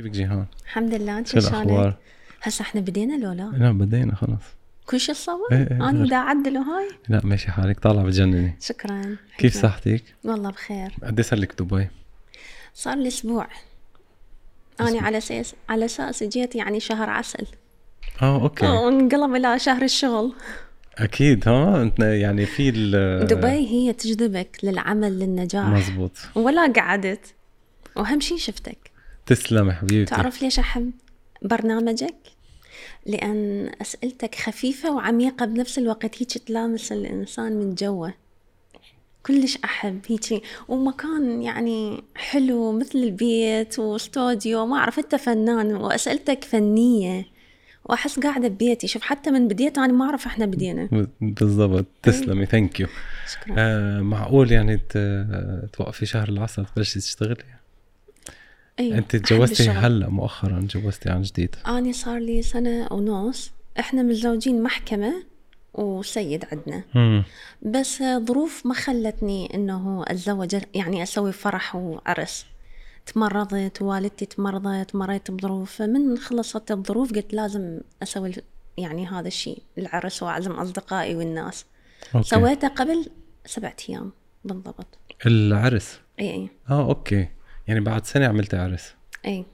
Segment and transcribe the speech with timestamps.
[0.00, 1.96] كيفك جيهان؟ الحمد لله انت شو؟ الأخبار؟
[2.42, 4.44] هسه إحنا بدينا لو لا؟ لا بدينا خلص
[4.86, 6.04] كل شيء صور؟ إيه إيه أنا.
[6.04, 9.70] بدي أعدل هاي لا ماشي حالك طالعة بتجنني شكرا كيف حكمة.
[9.70, 11.88] صحتك؟ والله بخير قد إيه صار لك دبي؟
[12.74, 13.48] صار لي أسبوع
[14.80, 17.46] أنا على أساس على أساس جيت يعني شهر عسل
[18.22, 20.34] آه أوكي وانقلب إلى شهر الشغل
[20.98, 22.70] أكيد ها أنت يعني في
[23.30, 27.34] دبي هي تجذبك للعمل للنجاح مزبوط ولا قعدت
[27.96, 28.89] واهم شيء شفتك
[29.30, 30.14] تسلم حبيبتي.
[30.14, 30.90] تعرف ليش أحب
[31.42, 32.16] برنامجك؟
[33.06, 38.14] لأن أسئلتك خفيفة وعميقة بنفس الوقت هيك تلامس الإنسان من جوه
[39.26, 40.42] كلش أحب هيك.
[40.68, 45.74] ومكان يعني حلو مثل البيت واستوديو ما أعرف أنت فنان.
[45.76, 47.26] وأسئلتك فنية.
[47.84, 48.86] وأحس قاعدة ببيتي.
[48.86, 51.08] شوف حتى من بديت أنا ما أعرف إحنا بدينا.
[51.20, 51.86] بالضبط.
[52.02, 52.46] تسلمي.
[52.46, 52.86] thank you
[53.32, 53.54] شكرا.
[53.58, 54.80] آه معقول يعني
[55.72, 57.59] توقفي شهر العسل؟ تبلشي تشتغلي؟
[58.80, 59.70] أيوة أنت تجوزتي.
[59.70, 61.56] هلا مؤخرا تجوزتي عن جديد.
[61.66, 65.12] أنا صار لي سنة ونص إحنا متزوجين محكمة
[65.74, 67.24] وسيد عندنا.
[67.62, 72.46] بس ظروف ما خلتني إنه أتزوج يعني أسوي فرح وعرس.
[73.06, 75.72] تمرضت والدتي تمرضت مريت بظروف.
[75.72, 78.32] فمن خلصت الظروف قلت لازم أسوي
[78.78, 81.64] يعني هذا الشيء العرس وأعزم أصدقائي والناس.
[82.14, 82.28] okay.
[82.28, 83.06] سويته قبل
[83.46, 84.12] سبعة أيام
[84.44, 84.98] بالضبط.
[85.26, 87.28] العرس؟ اي اي آه okay.
[87.70, 88.94] يعني بعد سنة عملتي عرس.
[89.26, 89.44] اي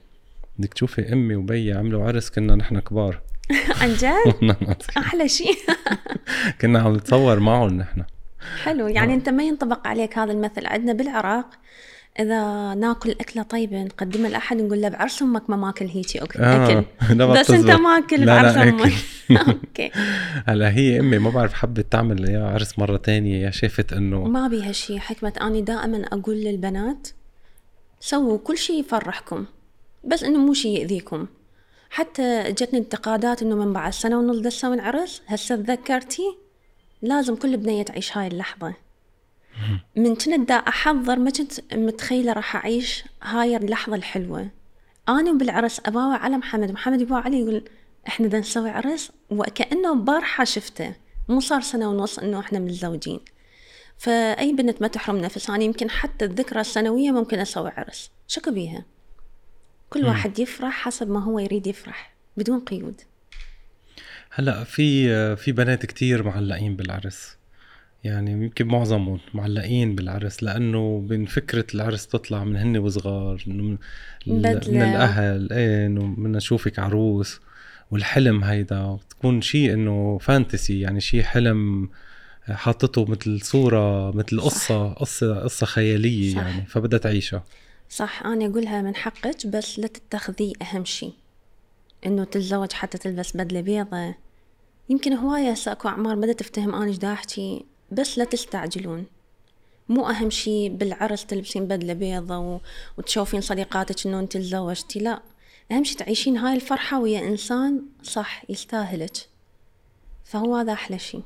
[0.59, 3.21] بدك تشوفي أمي وبي عملوا عرس كنا نحن كبار.
[3.81, 4.55] عن جد؟
[4.97, 5.55] أحلى شيء.
[6.61, 8.03] كنا عم نتصور معهم نحن.
[8.63, 8.87] حلو.
[8.87, 10.65] يعني أنت ما ينطبق عليك هذا المثل.
[10.65, 11.45] عندنا بالعراق
[12.19, 16.83] إذا ناكل أكلة طيبة نقدمها لأحد نقول له بعرس أمك ما ماكل هيجي آه، أكل.
[17.15, 17.71] لا ما بس أنت.
[17.71, 18.57] ماكل بعرس.
[18.57, 18.93] أمك.
[19.31, 19.91] أوكي.
[20.45, 24.47] هلا هي أمي ما بعرف حبت تعمل يا عرس مرة تانية يا شافت إنه ما
[24.47, 27.07] بيها شيء حكمة أنا دائما أقول للبنات
[27.99, 29.45] سووا كل شيء يفرحكم
[30.03, 31.27] بس إنه مو شيء يأذيكم.
[31.89, 36.37] حتى جتني انتقادات إنه من بعد سنة ونص دا نسوي عرس هسه تذكرتي؟
[37.01, 38.73] لازم كل بنية تعيش هاي اللحظة.
[39.95, 44.49] من كنت دا أحضر ما كنت متخيلة راح أعيش هاي اللحظة الحلوة.
[45.09, 47.63] أنا بالعرس أباوع على محمد محمد يباوع علي يقول
[48.07, 50.93] إحنا دا نسوي عرس وكأنه بارحة شفته.
[51.29, 53.19] مو صار سنة ونص إنه إحنا متزوجين.
[53.97, 58.11] فأي بنت ما تحرم نفسها أنا يمكن حتى الذكرى السنوية ممكن أسوي عرس.
[58.27, 58.85] شكو بيها؟
[59.89, 63.01] كل واحد يفرح حسب ما هو يريد يفرح بدون قيود.
[64.31, 67.37] هلا في في بنات كتير معلقين بالعرس.
[68.03, 73.77] يعني يمكن معظمهم معلقين بالعرس لأنه من فكرة العرس تطلع من هن وصغار من,
[74.27, 74.93] من بدلة.
[74.93, 75.53] الأهل.
[75.53, 77.39] إيه إنه بدنا نشوفك عروس
[77.91, 78.99] والحلم هيدا.
[79.09, 81.89] تكون شيء إنه فانتسي يعني شيء حلم
[82.49, 86.41] حاطته مثل صورة مثل قصة قصة قصة خيالية صح.
[86.41, 87.43] يعني فبدها تعيشها.
[87.89, 91.13] صح أنا أقولها من حقك بس لا تتخذيه أهم شيء.
[92.05, 94.15] إنه تتزوج حتى تلبس بدلة بيضة.
[94.89, 99.05] يمكن هواية هسه أكو أعمار بدأت تفتهم أنا إيش أحكي بس لا تستعجلون.
[99.89, 102.59] مو أهم شيء بالعرس تلبسين بدلة بيضة و...
[102.97, 105.21] وتشوفين صديقاتك إنه أنت تزوجتي لا.
[105.71, 109.17] أهم شيء تعيشين هاي الفرحة ويا إنسان صح يستاهلك.
[110.25, 111.21] فهو هذا أحلى شيء.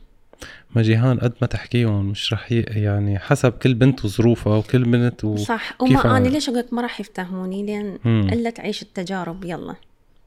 [0.75, 2.51] ما جيهان قد ما تحكيهم مش رح.
[2.51, 5.37] يعني حسب كل بنت وظروفها وكل بنت و...
[5.37, 8.29] صح وما أنا؟ أنا ليش أقولك ما راح يفتهموني لأن مم.
[8.33, 9.75] إلا تعيش التجارب يلا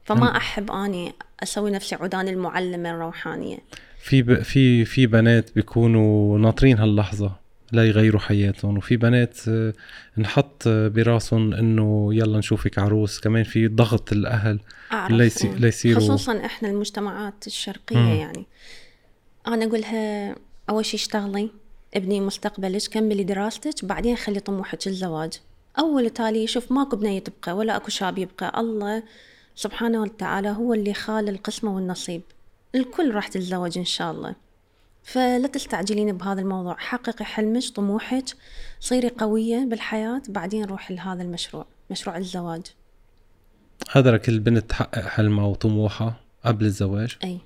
[0.05, 3.57] فما أحب أني أسوي نفسي عدان المعلمة الروحانية
[3.99, 4.41] في ب...
[4.41, 7.31] في في بنات بيكونوا ناطرين هاللحظة
[7.71, 9.73] لا يغيروا حياتهم وفي بنات آه،
[10.17, 14.59] انحط آه، براسهم إنه يلا نشوفك عروس كمان في ضغط الأهل
[14.93, 15.07] إيه.
[15.57, 18.15] ليصيروا- خصوصا إحنا المجتمعات الشرقية مم.
[18.15, 18.45] يعني
[19.47, 20.35] أنا أقولها
[20.69, 21.49] أول شي اشتغلي
[21.93, 25.33] ابني مستقبلك كملي دراستك بعدين خلي طموحك الزواج
[25.79, 28.59] أول تالي شوف ماكو بنية تبقى ولا أكو شاب يبقى.
[28.59, 29.03] الله
[29.55, 32.21] سبحانه وتعالى هو اللي خال القسمة والنصيب.
[32.75, 34.35] الكل راح تتزوج إن شاء الله.
[35.03, 36.75] فلا تستعجلين بهذا الموضوع.
[36.77, 38.25] حققي حلمك طموحك
[38.79, 42.61] صيري قوية بالحياة بعدين روحي لهذا المشروع مشروع الزواج.
[43.93, 47.39] قادرة كل بنت تحقق حلمها وطموحها قبل الزواج؟ أي.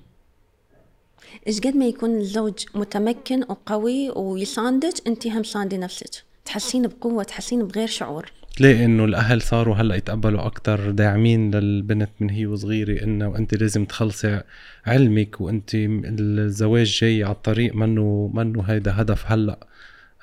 [1.46, 6.24] إيش قد ما يكون الزوج متمكن وقوي ويساندك أنت هم ساندي نفسك.
[6.44, 8.32] تحسين بقوة تحسين بغير شعور.
[8.56, 13.84] تلاقي إنه الأهل صاروا هلأ يتقبلوا أكثر داعمين للبنت من هي وصغيرة إنه أنت لازم
[13.84, 14.40] تخلصي
[14.86, 19.66] علمك وأنت الزواج جاي على الطريق منه منه هيدا هدف هلأ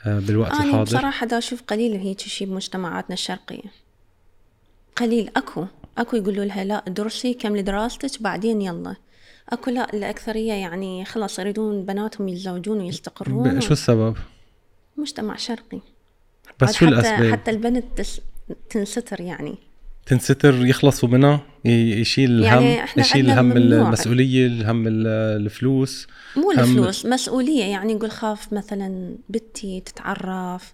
[0.05, 0.83] آه، بالوقت أنا الحاضر.
[0.83, 3.71] بصراحة دا أشوف قليل هيك شيء بمجتمعاتنا الشرقية.
[4.95, 5.65] قليل أكو
[5.97, 8.95] أكو يقولوا لها لا درسي كملي دراستك بعدين يلا.
[9.49, 14.15] أكو لا الأكثرية يعني خلاص يريدون بناتهم يتزوجون ويستقرون شو السبب؟
[14.97, 15.79] مجتمع شرقي
[16.61, 18.21] بس شو حتى الأسباب؟ حتى البنت تس...
[18.69, 19.55] تنستر يعني
[20.05, 23.87] تنستر يخلصوا منها يشيل الهم يعني إحنا يشيل هم ممنوع.
[23.87, 25.07] المسؤولية الهم ال-
[25.41, 30.73] الفلوس مو الفلوس مسؤولية يعني يقول خاف مثلا بنتي تتعرف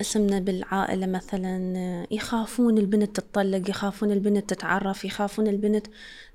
[0.00, 5.86] اسمنا بالعائلة مثلا يخافون البنت تتطلق يخافون البنت تتعرف يخافون البنت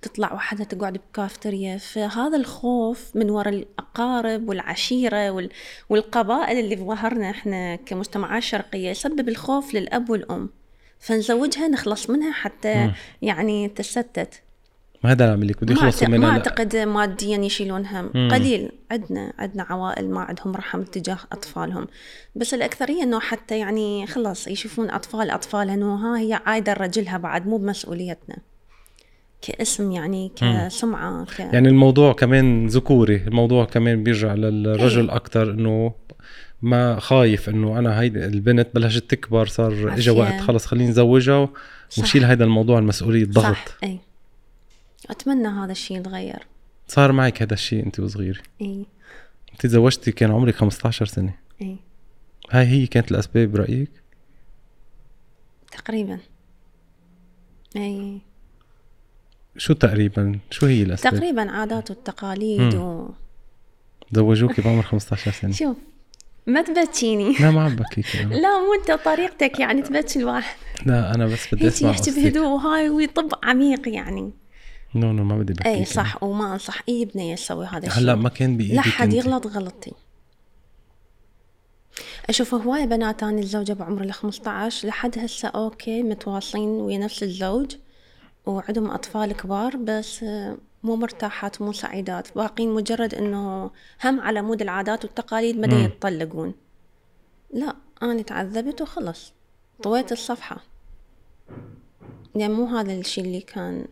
[0.02, 1.78] تطلع وحدها تقعد بكافتريا.
[1.78, 5.50] فهذا الخوف من وراء الأقارب والعشيرة وال-
[5.90, 10.50] والقبائل اللي بظهرنا إحنا كمجتمعات شرقية يسبب الخوف للأب والأم.
[11.00, 12.92] فنزوجها نخلص منها حتى
[13.22, 14.42] يعني تستت
[15.04, 16.30] ما هذا بده ما, يخلصوا منها ما.
[16.30, 18.30] أعتقد ماديا يشيلون هم مم.
[18.32, 21.88] قليل عندنا عندنا عوائل ما عندهم رحم تجاه أطفالهم
[22.36, 27.48] بس الأكثرية إنه حتى يعني خلاص يشوفون أطفال اطفالها انه ها هي عايدة لرجلها بعد
[27.48, 28.38] مو بمسؤوليتنا
[29.42, 31.40] كاسم يعني كسمعة ك...
[31.40, 35.16] يعني الموضوع كمان ذكوري الموضوع كمان بيرجع للرجل إيه.
[35.16, 35.94] أكثر إنه
[36.62, 40.10] ما خايف إنه أنا هيدي البنت بلشت تكبر صار اجى.
[40.10, 41.50] وقت خلص خليني نزوجها
[41.90, 42.04] صح.
[42.04, 44.00] وشيل هذا الموضوع المسؤولية الضغط صح اي
[45.10, 46.48] أتمنى هذا الشيء يتغير.
[46.88, 48.86] صار معك هذا الشيء أنت وصغيرة؟ إي.
[49.52, 51.34] أنت تزوجتي كان عمرك 15 سنة.
[51.62, 51.78] إي.
[52.52, 53.92] هاي هي كانت الأسباب برأيك؟
[55.72, 56.20] تقريبا.
[57.76, 58.22] إي.
[59.58, 63.10] شو تقريبا؟ شو هي الأسباب؟ تقريبا عادات والتقاليد و...
[64.12, 65.52] زوجوكي بعمر 15 سنة.
[65.52, 65.78] شوف
[66.48, 67.34] ما تبكيني.
[67.40, 70.58] لا ما عم بكيك لا مو أنت طريقتك يعني تبكي الواحد.
[70.86, 74.32] لا أنا بس بدي أسمع يحكي بهدوء وهاي ويطب عميق يعني.
[74.96, 78.16] no no ما بدي بكيك اي صح وما انصح اي بنيه تسوي هذا الشيء؟ هلأ
[78.16, 79.14] ما كان بايدك لا حد.
[79.14, 79.92] يغلط غلطي.
[82.30, 87.76] أشوف هواية بنات أنا الزوجة بعمر ال 15 لحد هسه okay متواصلين ويا نفس الزوج
[88.46, 90.26] وعندهم أطفال كبار بس
[90.84, 92.36] مو مرتاحات مو سعيدات.
[92.36, 93.72] باقين مجرد إنه
[94.04, 95.78] هم على مود العادات والتقاليد بدأ.
[95.78, 96.54] يتطلقون.
[97.54, 99.34] لا أنا تعذبت وخلص.
[99.84, 100.64] طويت الصفحة.
[102.36, 103.86] يعني مو هذا الشيء اللي كان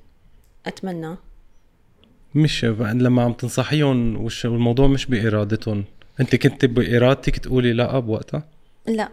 [0.67, 1.17] اتمناه
[2.35, 5.83] مش لما عم تنصحيهم وش والموضوع مش بإرادتهم.
[6.19, 8.43] أنت كنت بإرادتك تقولي لا بوقتها؟
[8.87, 9.09] لا.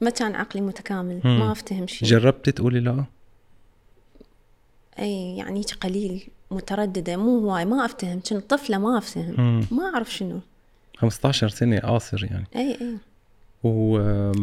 [0.00, 1.20] ما كان عقلي متكامل.
[1.24, 1.38] مم.
[1.38, 2.08] ما أفتهم شيء.
[2.08, 3.04] جربتي تقولي لا؟
[4.98, 7.16] أي يعني قليل مترددة.
[7.16, 8.20] مو هواي ما أفتهم.
[8.20, 9.34] كنت طفلة ما أفتهم.
[9.38, 9.66] مم.
[9.70, 10.40] ما أعرف شنو.
[10.98, 12.46] 15 سنة قاصر يعني.
[12.56, 12.96] أي أي.
[13.64, 13.98] و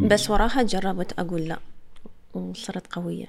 [0.08, 1.60] بس وراها جربت أقول لا
[2.34, 3.28] وصرت قوية.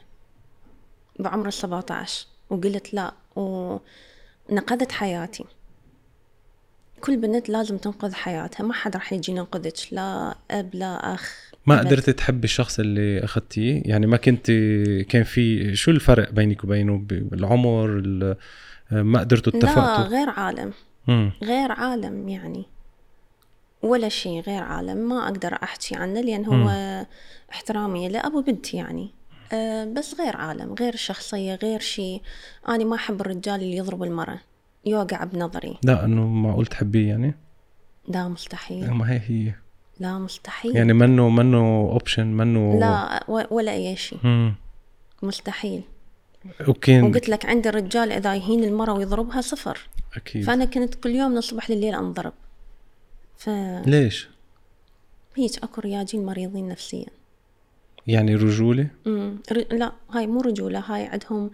[1.18, 5.44] بعمر ال 17 وقلت لا ونقذت حياتي.
[7.00, 11.80] كل بنت لازم تنقذ حياتها ما حد راح يجي ينقذك لا أب لا أخ ما
[11.80, 11.86] بس.
[11.86, 14.46] قدرتي تحبي الشخص اللي أخذتيه؟ يعني ما كنت
[15.08, 18.36] كان في شو الفرق بينك وبينه؟ بالعمر ال-
[18.90, 20.72] ما قدرتوا لا اتفقتوا غير عالم.
[21.08, 21.32] مم.
[21.42, 22.64] غير عالم يعني.
[23.82, 27.06] ولا شيء غير عالم ما أقدر أحكي عنه لأن هو مم.
[27.52, 29.10] احترامي لأبو بنتي يعني.
[29.52, 32.22] أه بس غير عالم غير شخصية غير شيء.
[32.68, 34.38] أنا ما أحب الرجال اللي يضرب المرأة
[34.86, 35.78] يوقع بنظري.
[35.82, 37.34] لا إنه معقول تحبيه يعني؟
[38.08, 38.90] لا مستحيل.
[38.90, 39.54] ما هي هي.
[40.00, 40.76] لا مستحيل.
[40.76, 41.58] يعني منه منه
[41.92, 44.18] option منه لا ولا أي شيء.
[45.22, 45.82] مستحيل.
[46.68, 49.88] وكان وقلت لك عندي الرجال إذا يهين المرأة ويضربها صفر.
[50.16, 50.44] أكيد.
[50.44, 52.32] فأنا كنت كل يوم من الصبح لليل أنضرب.
[53.36, 54.28] فهيك ليش؟
[55.62, 57.06] أكو رياجيل مريضين نفسيا.
[58.06, 61.50] يعني رجولة؟ امم ر- لا هاي مو رجولة هاي عندهم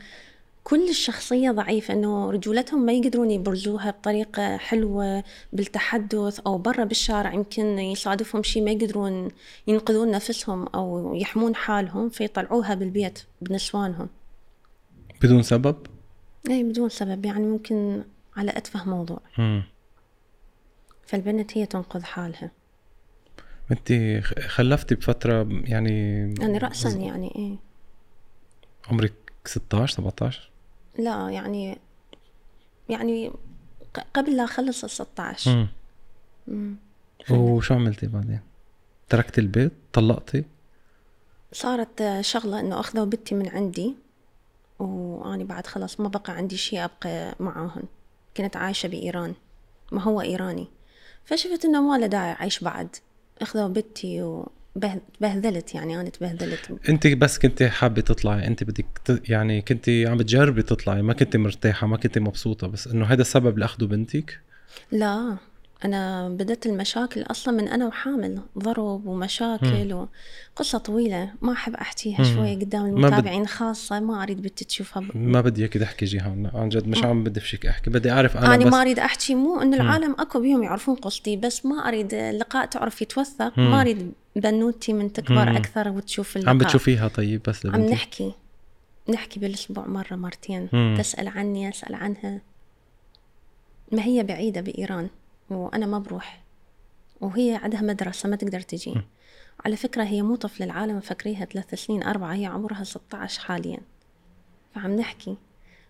[0.64, 7.78] كل الشخصية ضعيفة إنه رجولتهم ما يقدرون يبرزوها بطريقة حلوة بالتحدث أو برا بالشارع يمكن
[7.78, 9.28] يصادفهم شيء ما يقدرون
[9.66, 14.09] ينقذون نفسهم أو يحمون حالهم فيطلعوها بالبيت بنسوانهم.
[15.23, 15.76] بدون سبب؟
[16.50, 18.04] اي بدون سبب يعني ممكن
[18.37, 19.20] على أتفه موضوع.
[19.38, 19.62] مم.
[21.06, 22.50] فالبنت هي تنقذ حالها.
[23.70, 23.92] انت
[24.46, 27.56] خلفتي بفترة يعني يعني رأسا يعني إيه.
[28.90, 30.50] عمرك 16 17
[30.99, 31.78] لا يعني
[32.88, 33.32] يعني
[34.14, 35.68] قبل لا أخلص ال 16 مم.
[36.49, 36.76] مم.
[37.30, 38.40] وشو عملتي بعدين؟
[39.08, 40.44] تركتي البيت؟ طلقتي؟
[41.52, 43.94] صارت شغلة إنه أخذوا بنتي من عندي
[44.78, 47.82] وأنا بعد خلاص ما بقى عندي شيء أبقى معاهن.
[48.37, 49.35] كنت عايشة بإيران
[49.92, 50.66] ما هو إيراني.
[51.25, 52.96] فشفت إنه ما له داعي أعيش بعد.
[53.43, 58.87] أخذوا بنتي وبهذلت يعني أنا تبهذلت أنت بس كنت حابة تطلعي أنت بدك.
[59.28, 63.55] يعني كنت عم بتجربي تطلعي ما كنت مرتاحة ما كنت مبسوطة بس إنه هذا السبب
[63.55, 64.40] اللي أخذوا بنتك
[64.93, 65.37] لا
[65.85, 70.06] أنا بدأت المشاكل أصلا من أنا وحامل ضرب ومشاكل
[70.56, 72.35] وقصة طويلة ما أحب أحكيها مم.
[72.35, 76.50] شوية قدام بد- المتابعين خاصة ما أريد بنتي تشوفها ب- ما بدي إياك تحكي جيهان
[76.54, 79.35] عن جد مش عم بدي فيك أحكي بدي أعرف أنا أنا بس ما أريد أحكي
[79.35, 83.71] مو إن العالم أكو بيهم يعرفون قصتي بس ما أريد اللقاء تعرف يتوثق مم.
[83.71, 85.56] ما أريد بنوتي من تكبر مم.
[85.56, 88.33] أكثر وتشوف اللقاء عم بتشوفيها طيب بس عم لبنتك نحكي
[89.09, 90.95] نحكي بالأسبوع مرة مرتين مم.
[90.99, 92.40] تسأل عني أسأل عنها
[93.92, 95.09] ما هي بعيدة بإيران
[95.50, 96.42] وأنا ما بروح.
[97.20, 98.94] وهي عندها مدرسة ما تقدر تجي.
[99.64, 103.78] على فكرة هي مو طفل العالم فكريها ثلاث سنين أربعة هي عمرها 16 حاليا.
[104.74, 105.36] فعم نحكي.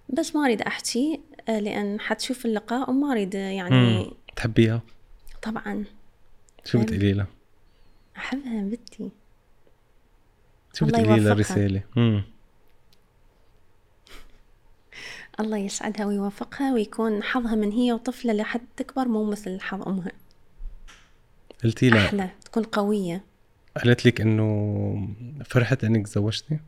[0.08, 4.10] بس ما أريد أحكي آه، لأن حتشوف اللقاء وما أريد يعني مم.
[4.36, 4.82] تحبيها؟
[5.42, 5.84] طبعا.
[6.64, 6.80] شو.
[6.82, 7.26] بتقولي لها؟
[8.16, 9.10] أحبها بنتي.
[10.74, 11.34] شو بتقولي لها.
[11.34, 12.24] رسالة مم.
[15.40, 20.12] الله يسعدها ويوفقها ويكون حظها من هي وطفلة لحد تكبر مو مثل حظ أمها.
[21.64, 23.24] قلتي لها أحلى تكون قوية.
[23.84, 25.08] قالت لك إنه
[25.44, 26.58] فرحت إنك تزوجتي؟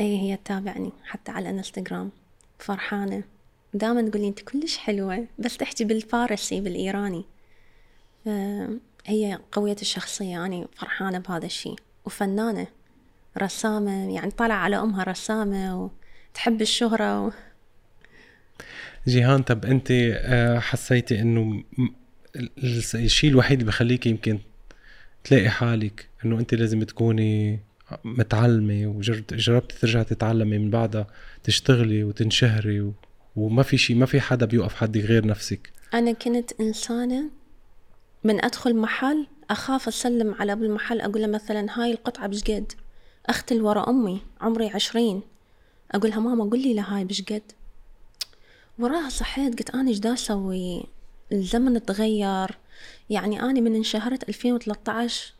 [0.00, 2.10] اي هي تتابعني حتى على الانستغرام.
[2.58, 3.22] فرحانة.
[3.74, 7.24] دائما تقولي أنت كلش حلوة بس تحكي بالفارسي بالإيراني.
[8.24, 8.28] ف-
[9.06, 11.76] هي قوية الشخصية يعني فرحانة بهذا الشيء.
[12.04, 12.66] وفنانة
[13.38, 15.90] رسامة يعني طالعة على أمها رسامة
[16.30, 17.30] وتحب الشهرة و...
[19.08, 21.64] جيهان طب أنت آه، حسيتي إنه
[22.94, 24.38] الشيء الوحيد اللي بخليك يمكن
[25.24, 27.60] تلاقي حالك إنه أنت لازم تكوني
[28.04, 31.06] متعلمة وجربت ترجعي تتعلمي من بعدها
[31.44, 32.92] تشتغلي وتنشهري و...
[33.36, 35.72] وما في شيء ما في حدا بيوقف حدك غير نفسك.
[35.94, 37.30] أنا كنت إنسانة
[38.24, 42.72] من أدخل محل أخاف أسلم على أبو المحل أقول له مثلا هاي القطعة بشقد
[43.26, 45.22] اختل ورا أمي عمري عشرين.
[45.92, 47.42] اقولها ماما قولي له هاي بشقد
[48.78, 50.84] وراها صحيت قلت أنا إيش دا أسوي؟
[51.32, 52.58] الزمن تغير.
[53.10, 55.34] يعني أنا من انشهرت 2013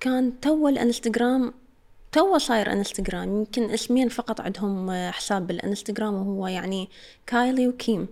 [0.00, 1.54] كان تو الإنستغرام
[2.12, 3.28] تو صاير إنستغرام.
[3.28, 6.88] يمكن اسمين فقط عندهم آه، حساب بالإنستغرام وهو يعني
[7.26, 8.08] كايلي وكيم.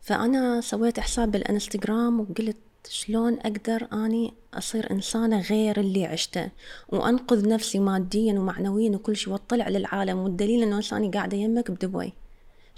[0.00, 2.56] فأنا سويت حساب بالإنستغرام وقلت
[2.88, 6.50] شلون أقدر أني أصير إنسانة غير اللي عشته؟
[6.88, 10.18] وأنقذ نفسي ماديا ومعنويا وكل شيء وأطلع للعالم.
[10.18, 12.12] والدليل أنه أنا قاعدة يمك بدبي.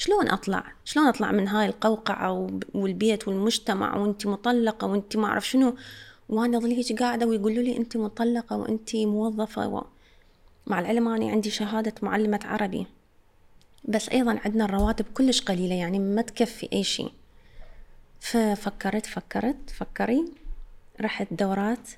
[0.01, 5.49] شلون أطلع؟ شلون أطلع من هاي القوقعة وب- والبيت والمجتمع وأنت مطلقة وأنت ما أعرف
[5.49, 5.75] شنو؟
[6.29, 9.85] وأنا أظل هيك قاعدة ويقولوا لي أنت مطلقة وأنت موظفة و...
[10.67, 12.87] مع العلم أني عندي شهادة معلمة عربي.
[13.85, 17.13] بس أيضا عندنا الرواتب كلش قليلة يعني ما تكفي أي شيء.
[18.21, 20.25] ففكرت فكرت فكري.
[21.01, 21.89] رحت دورات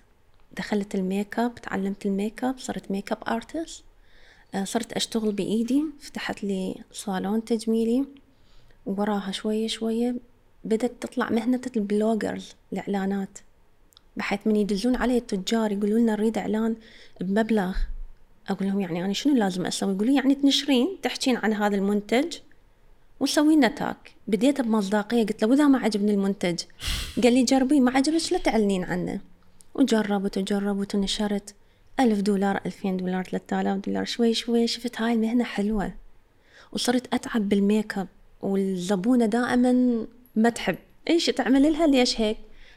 [0.57, 3.85] دخلت الميك أب تعلمت الميك أب صرت makeup artist
[4.65, 8.05] صرت أشتغل بإيدي فتحت لي صالون تجميلي
[8.87, 10.15] ووراها شوية شوية
[10.65, 13.39] بدت تطلع مهنة ال bloggers الإعلانات.
[14.17, 16.77] بحيث من يدزون علي التجار يقولوا لنا نريد إعلان
[17.21, 17.77] بمبلغ.
[18.49, 22.37] أقول لهم يعني أنا شنو لازم أسوي؟ يقولوا يعني تنشرين تحكين عن هذا المنتج.
[23.21, 26.61] وسوي لنا تاك بديت بمصداقية قلت له وإذا ما عجبني المنتج؟
[27.23, 29.21] قال لي جربي ما عجبك لا تعلنين عنه.
[29.75, 31.55] وجربت وجربت ونشرت.
[32.01, 35.93] ألف دولار ألفين دولار ثلاثة آلاف دولار شوي شوي شفت هاي المهنة حلوة.
[36.73, 38.09] وصرت أتعب بالميك أب
[38.43, 40.07] والزبونة دائما
[40.37, 40.77] ما تحب.
[41.11, 42.37] إيش تعمل لها؟ ليش هيك؟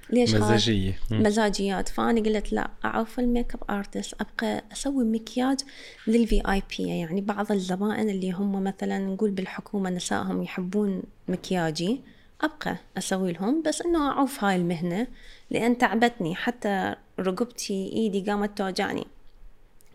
[0.10, 1.00] ليش؟ مزاجية.
[1.12, 1.90] مزاجيات.
[1.90, 5.60] فأنا قلت لا أعوف ال makeup artist أبقى أسوي مكياج
[6.08, 12.02] لل VIP يعني بعض الزبائن اللي هم مثلا نقول بالحكومة نسائهم يحبون مكياجي
[12.42, 15.08] أبقى أسوي لهم بس إنه أعوف هاي المهنة.
[15.50, 16.36] لأن تعبتني.
[16.36, 19.08] حتى رقبتي إيدي قامت توجعني.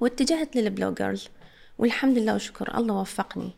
[0.01, 1.29] واتجهت لل bloggers
[1.79, 2.79] والحمد لله وشكر.
[2.79, 3.51] الله وفقني.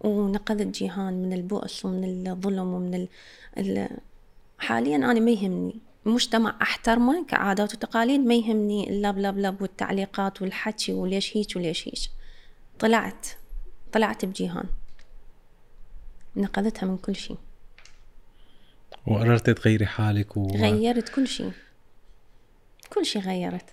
[0.00, 3.08] ونقذت جيهان من البؤس ومن الظلم ومن ال...
[3.58, 3.88] ال...
[4.58, 5.74] حاليا أنا ما يهمني.
[6.06, 12.10] مجتمع أحترمه كعادات وتقاليد ما يهمني اللب لب لب والتعليقات والحكي وليش هيك وليش هيك.
[12.78, 13.26] طلعت.
[13.92, 14.66] طلعت بجيهان.
[16.36, 17.36] نقذتها من كل شيء.
[19.06, 20.46] وقررت تغيري حالك و...
[20.56, 21.52] غيرت كل شيء.
[22.90, 23.64] كل شيء غيرت.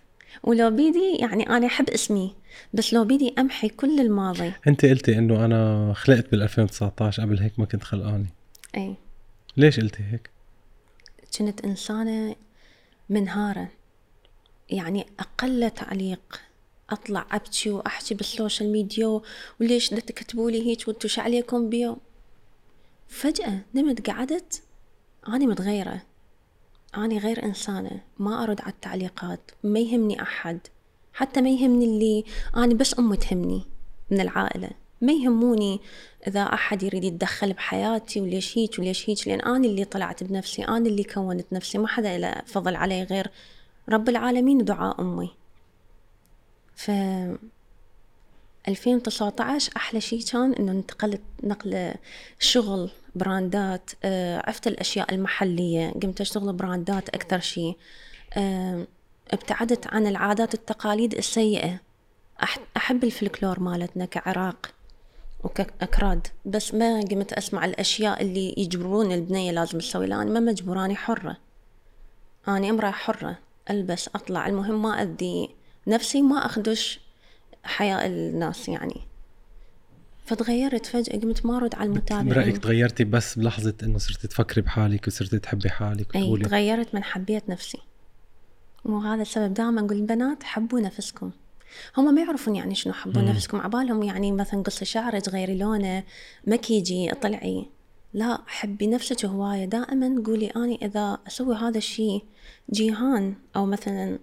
[0.44, 2.36] ولو بيدي يعني أنا أحب اسمي
[2.74, 4.54] بس لو بيدي أمحي كل الماضي.
[4.68, 8.28] أنت قلتي إنه أنا خلقت بال 2019 قبل هيك ما كنت خلقاني.
[8.78, 8.96] أي.
[9.58, 10.30] ليش قلتي هيك؟
[11.38, 12.36] كنت إنسانة
[13.10, 13.70] منهارة.
[14.70, 16.42] يعني أقل تعليق.
[16.90, 19.22] أطلع أبكي وأحكي بال social media
[19.62, 21.98] وليش تكتبوا لي هيك وانتو شو عليكم بيو
[23.08, 24.62] فجأة نمت قعدت
[25.28, 26.02] أنا متغيرة.
[26.98, 30.60] أنا غير إنسانة ما أرد على التعليقات ما يهمني أحد.
[31.14, 32.24] حتى ما يهمني اللي
[32.58, 33.64] أنا بس أمي تهمني
[34.12, 34.70] من العائلة.
[35.02, 35.80] ما يهموني
[36.28, 40.88] إذا أحد يريد يتدخل بحياتي وليش هيك وليش هيك لأن أنا اللي طلعت بنفسي أنا
[40.88, 41.78] اللي كونت نفسي.
[41.78, 43.32] ما حدا له فضل علي غير
[43.90, 45.32] رب العالمين ودعاء أمي.
[46.76, 46.92] ف
[48.70, 51.94] 2019 أحلى شيء كان إنه انتقلت نقلة
[52.40, 55.92] شغل براندات آه، عرفت الأشياء المحلية.
[56.04, 57.78] قمت أشتغل براندات أكثر شيء
[58.34, 58.88] آه،
[59.32, 61.80] ابتعدت عن العادات التقاليد السيئة.
[62.44, 64.72] أح- أحب الفلكلور مالتنا كعراق
[65.44, 66.28] وكأكراد.
[66.46, 71.38] بس ما قمت أسمع الأشياء اللي يجبرون البنية لازم تسوي لا أنا ما مجبورة حرة.
[72.48, 73.38] أنا أمرأة حرة.
[73.70, 74.48] ألبس أطلع.
[74.48, 75.50] المهم ما أذي.
[75.88, 77.00] نفسي ما أخدش.
[77.70, 79.02] حياة الناس يعني.
[80.26, 82.30] فتغيرت فجأة قمت ما أرد على المتابعين.
[82.30, 87.04] برأيك تغيرتي بس بلحظة إنه صرتي تفكري بحالك وصرتي تحبي حالك أي وتقولي تغيرت من
[87.04, 87.78] حبيت نفسي.
[88.86, 89.54] وهذا السبب.
[89.54, 91.32] دائما أقول البنات حبوا نفسكم.
[91.98, 93.58] هم ما يعرفون يعني شنو حبوا نفسكم.
[93.58, 96.04] عبالهم يعني مثلا قصي شعرك غيري لونه
[96.48, 97.66] مكيجي طلعي.
[98.14, 99.66] لا حبي نفسك هواية.
[99.66, 102.24] دائما قولي أني إذا أسوي هذا الشيء
[102.72, 104.20] جيهان أو مثلا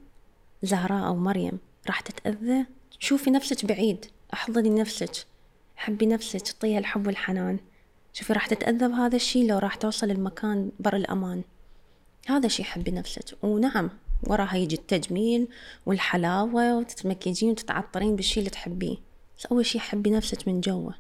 [0.62, 2.67] زهراء أو مريم راح تتأذى؟
[2.99, 4.07] شوفي نفسك بعيد.
[4.35, 5.26] احضني نفسك.
[5.76, 6.47] حبي نفسك.
[6.47, 7.59] اعطيها الحب والحنان.
[8.12, 11.43] شوفي راح تتأذى بهذا الشيء لو راح توصل المكان بر الأمان.
[12.26, 13.25] هذا شيء حبي نفسك.
[13.43, 13.91] ونعم.
[14.23, 15.49] وراها يجي التجميل
[15.87, 18.97] والحلاوة وتتمكجين وتتعطرين بالشيء اللي تحبيه.
[19.38, 20.93] بس أول شيء حبي نفسك من جوا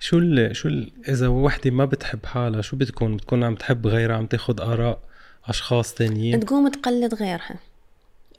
[0.00, 4.16] شو ال شو ال إذا وحدة ما بتحب حالها شو بتكون؟ بتكون عم تحب غيرها
[4.16, 5.00] عم تاخد آراء
[5.44, 7.56] أشخاص تانيين؟ تقوم تقلد غيرها.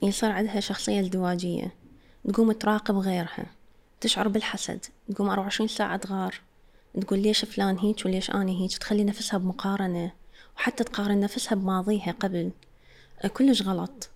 [0.04, 1.74] يصير عندها شخصية ازدواجية.
[2.28, 3.46] تقوم تراقب غيرها
[4.02, 6.42] تشعر بالحسد تقوم 24 ساعة تغار
[7.02, 10.12] تقول ليش فلان هيك وليش أنا هيك؟ تخلي نفسها بمقارنة
[10.58, 12.52] وحتى تقارن نفسها بماضيها قبل.
[13.34, 14.10] كلش غلط.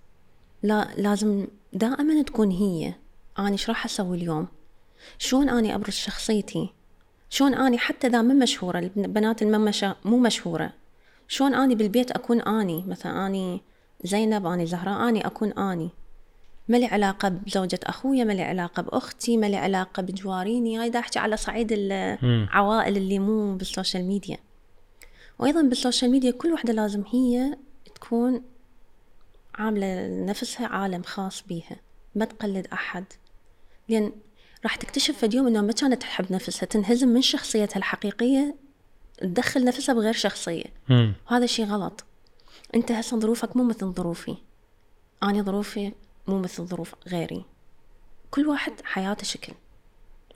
[0.64, 2.94] لا لازم دائما تكون هي.
[3.40, 4.48] أنا إيش راح أسوي اليوم؟
[5.18, 6.70] شلون أني أبرز شخصيتي؟
[7.30, 10.74] شلون أني حتى إذا ما مشهورة البنات الممشى مو مشهورة.
[11.28, 13.62] شلون أني بالبيت أكون أني؟ مثلا أني
[14.04, 15.90] زينب أني زهراء أني أكون أني.
[16.68, 21.00] ما لي علاقة بزوجة أخويا ما لي علاقة بأختي ما لي علاقة بجواريني هاي دا
[21.00, 24.38] أحكي على صعيد العوائل اللي مو بال social media.
[25.40, 27.58] وأيضا بال social media كل وحدة لازم هي
[27.96, 28.42] تكون
[29.56, 31.76] عاملة لنفسها عالم خاص بيها
[32.16, 33.06] ما تقلد أحد.
[33.90, 34.12] لأن
[34.64, 38.56] راح تكتشف في اليوم إنها ما كانت تحب نفسها تنهزم من شخصيتها الحقيقية
[39.18, 40.66] تدخل نفسها بغير شخصية.
[40.90, 41.14] مم.
[41.32, 42.06] وهذا شيء غلط.
[42.76, 44.36] أنت هسه ظروفك مو مثل ظروفي.
[45.24, 45.92] أنا ظروفي
[46.28, 47.46] مو مثل ظروف غيري.
[48.32, 49.54] كل واحد حياته شكل.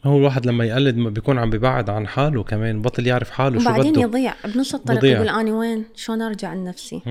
[0.03, 3.69] هو الواحد لما يقلد ما بيكون عم ببعد عن حاله كمان بطل يعرف حاله شو
[3.69, 4.01] وبعدين بده.
[4.01, 4.33] يضيع.
[4.45, 5.03] بنص الطريق.
[5.15, 7.01] يقول أنا وين؟ شلون أرجع لنفسي؟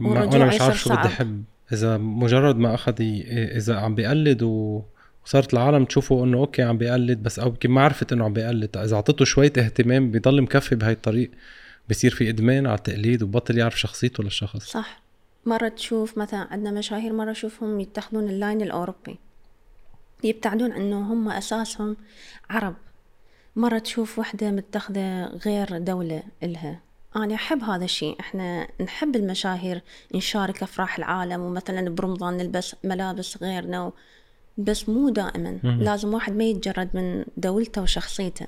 [0.00, 0.98] أنا مش عارف شو بدي.
[0.98, 1.44] أحب.
[1.72, 4.82] إذا مجرد ما أخذ إذا عم بيقلد و-
[5.26, 8.76] وصارت العالم تشوفه إنه أوكي عم بيقلد بس أو يمكن ما عرفت إنه عم بيقلد.
[8.76, 11.30] إذا أعطيته شوية اهتمام بيضل مكفي بهاي الطريق.
[11.90, 14.70] بصير في إدمان على التقليد وبطل يعرف شخصيته للشخص.
[14.70, 15.02] صح.
[15.46, 19.18] مرة تشوف مثلا عندنا مشاهير مرة أشوفهم يتخذون اللاين الأوروبي.
[20.24, 21.96] يبتعدون أنه هم أساسهم
[22.50, 22.74] عرب.
[23.56, 26.80] مرة تشوف وحدة متخذة غير دولة إلها.
[27.16, 28.20] أنا أحب هذا الشيء.
[28.20, 29.82] إحنا نحب المشاهير
[30.14, 33.92] نشارك أفراح العالم ومثلا برمضان نلبس ملابس غيرنا و...
[34.58, 35.58] بس مو دائما.
[35.62, 38.46] لازم واحد ما يتجرد من دولته وشخصيته.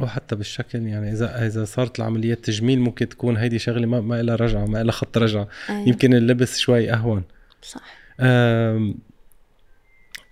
[0.00, 4.22] أو حتى بالشكل يعني إذا إذا صارت العملية تجميل ممكن تكون هيدي شغلة ما ما
[4.22, 5.48] لها رجعة ما لها خط رجعة.
[5.70, 5.88] أي.
[5.88, 7.22] يمكن اللبس شوي أهون.
[7.62, 7.98] صح.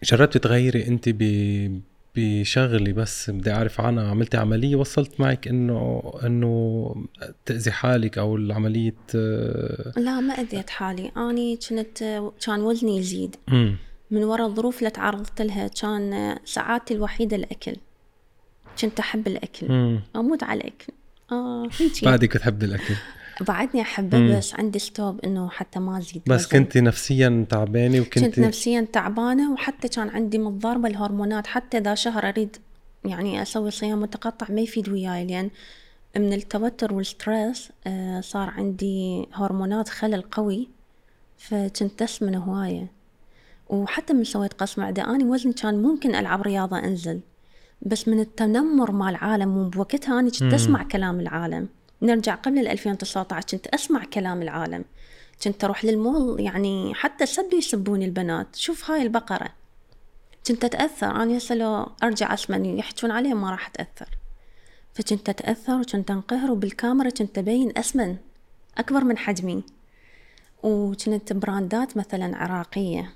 [0.05, 1.81] جربتي تغيري أنت ب
[2.17, 6.95] بشغلي بس بدي أعرف عنها؟ عملتي عملية وصلت معك إنه إنه
[7.47, 11.13] تأذي حالك أو العملية أه، لا ما أذيت حالي.
[11.17, 11.99] أني كنت
[12.47, 13.37] كان وزني يزيد.
[14.11, 17.77] من وراء الظروف اللي تعرضت لها كان سعادتي الوحيدة الأكل.
[18.81, 19.67] كنت أحب الأكل.
[19.67, 20.93] امم أموت على الأكل.
[21.33, 22.95] آه هيجي بعدك بتحب الأكل.
[23.41, 26.23] بعدني أحبه بس عندي stop إنه حتى ما أزيد.
[26.27, 26.59] بس وزن.
[26.59, 31.47] كنت نفسيا تعبانة كنت وكنت نفسيا تعبانة وحتى كان عندي متضاربة الهرمونات.
[31.47, 32.57] حتى إذا شهر أريد
[33.05, 35.51] يعني أسوي صيام متقطع ما يفيد وياي لأن
[36.17, 40.69] من التوتر وال stress آه، صار عندي هرمونات خلل قوي
[41.39, 42.87] فكنت أسمن هواية.
[43.69, 47.21] وحتى من سويت قسم معدة أنا وزني كان ممكن ألعب رياضة أنزل.
[47.83, 51.69] بس من التنمر مع العالم وبوقتها أنا كنت أسمع كلام العالم.
[52.03, 54.85] نرجع قبل ال 2019 كنت أسمع كلام العالم.
[55.43, 58.57] كنت أروح للمول يعني حتى سبوا يسبوني البنات.
[58.57, 59.49] شوف هاي البقرة.
[60.47, 61.11] كنت أتأثر.
[61.11, 64.09] أنا هسه لو أرجع أسمع يحجون عليها ما راح أتأثر.
[64.95, 68.17] فكنت أتأثر وكنت أنقهر وبالكاميرا كنت أبين أسمن
[68.79, 69.63] أكبر من حجمي.
[70.63, 73.13] وكنت براندات مثلا عراقية.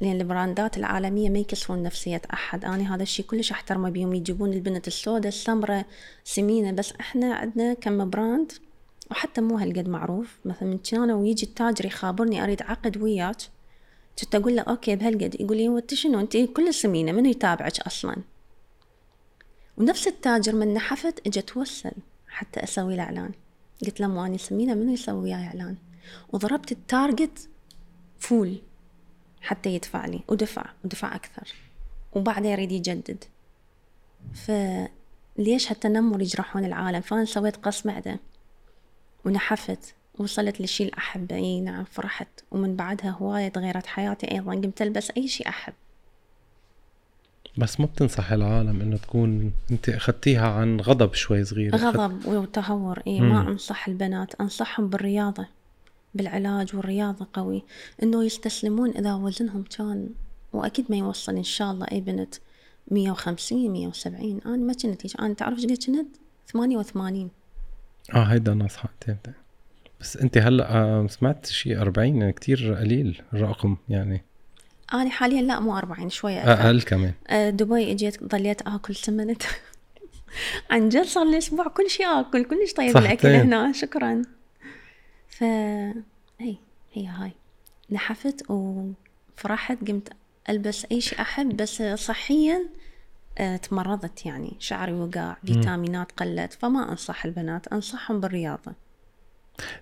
[0.00, 2.64] لأن البراندات العالمية ما يكسرون نفسية أحد.
[2.64, 5.86] أنا هذا الشيء كلش أحترمه بيهم يجيبون البنت السوداء السمراء
[6.24, 8.52] سمينة بس إحنا عندنا كم brand
[9.10, 10.38] وحتى مو هالقد معروف.
[10.44, 13.36] مثلا من كان ويجي التاجر يخابرني أريد عقد وياك
[14.20, 15.40] كنت أقول له okay بهالقد.
[15.40, 18.16] يقول لي وانت شنو؟ أنت كل سمينة منو يتابعك أصلا؟
[19.76, 21.92] ونفس التاجر من نحفت اجى توسل
[22.28, 23.30] حتى أسوي له إعلان.
[23.86, 25.76] قلت له مو أنا سمينة منو يسوي وياي إعلان؟
[26.32, 27.48] وضربت ال target
[28.18, 28.58] full.
[29.40, 31.54] حتى يدفع لي ودفع ودفع أكثر.
[32.12, 33.24] وبعدها يريد يجدد.
[35.38, 38.18] ليش هالتنمر يجرحون العالم؟ فأنا سويت قص معدة
[39.24, 42.28] ونحفت وصلت للشي الأحبه أي نعم فرحت.
[42.50, 44.54] ومن بعدها هواية تغيرت حياتي أيضا.
[44.54, 45.72] قمت ألبس أي شي أحب.
[47.58, 51.76] بس ما بتنصح العالم إنه تكون أنت أخذتيها عن غضب شوي صغير.
[51.76, 53.02] غضب وتهور.
[53.06, 55.46] اي ما أنصح البنات أنصحهم بالرياضة.
[56.18, 57.64] بالعلاج والرياضة قوي
[58.02, 60.08] إنه يستسلمون إذا وزنهم كان
[60.52, 62.34] وأكيد ما يوصل إن شاء الله اي بنت
[62.90, 66.16] 150 170 أنا ما كنت هيك أنا تعرف قد كنت؟
[66.52, 67.30] 88
[68.14, 68.88] آه هيدا نصحة
[70.00, 74.24] بس أنت هلأ آه، سمعت شيء 40 يعني كثير قليل الرقم يعني.
[74.94, 76.66] أنا حاليا لا مو 40 شوية أكثر.
[76.66, 77.12] أقل كمان.
[77.28, 79.42] آه، دبي إجيت ضليت آكل سمنت
[80.70, 84.22] عن جد صار لي أسبوع كل شيء آكل كلش طيب الأكل هنا شكرا.
[85.38, 85.42] ف
[86.40, 86.56] هي
[86.92, 87.32] هي هاي.
[87.90, 90.08] نحفت وفرحت قمت
[90.48, 92.68] ألبس أي شيء أحب بس صحيا
[93.38, 94.56] آه، تمرضت يعني.
[94.58, 98.72] شعري وقع فيتامينات قلت فما أنصح البنات أنصحهم بالرياضة.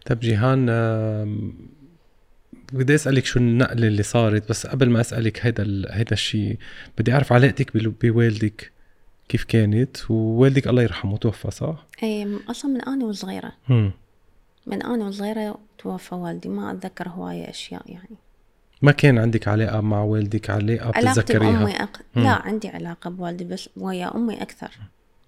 [0.06, 0.66] طيب جيهان
[2.72, 6.58] بدي أسألك شو النقله اللي صارت بس قبل ما أسألك هيدا هيدا الشيء
[6.98, 8.72] بدي أعرف علاقتك بوالدك
[9.28, 13.52] كيف كانت؟ ووالدك الله يرحمه توفى صح؟ إيه أصلا من أنا وصغيرة.
[14.66, 18.16] من أنا وصغيره توفى والدي ما اتذكر هوايه اشياء يعني
[18.82, 22.00] ما كان عندك علاقة مع والدك علاقة بتتذكريها؟ علاقتي بأمي أق...
[22.16, 24.70] لا عندي علاقة بوالدي بس ويا أمي أكثر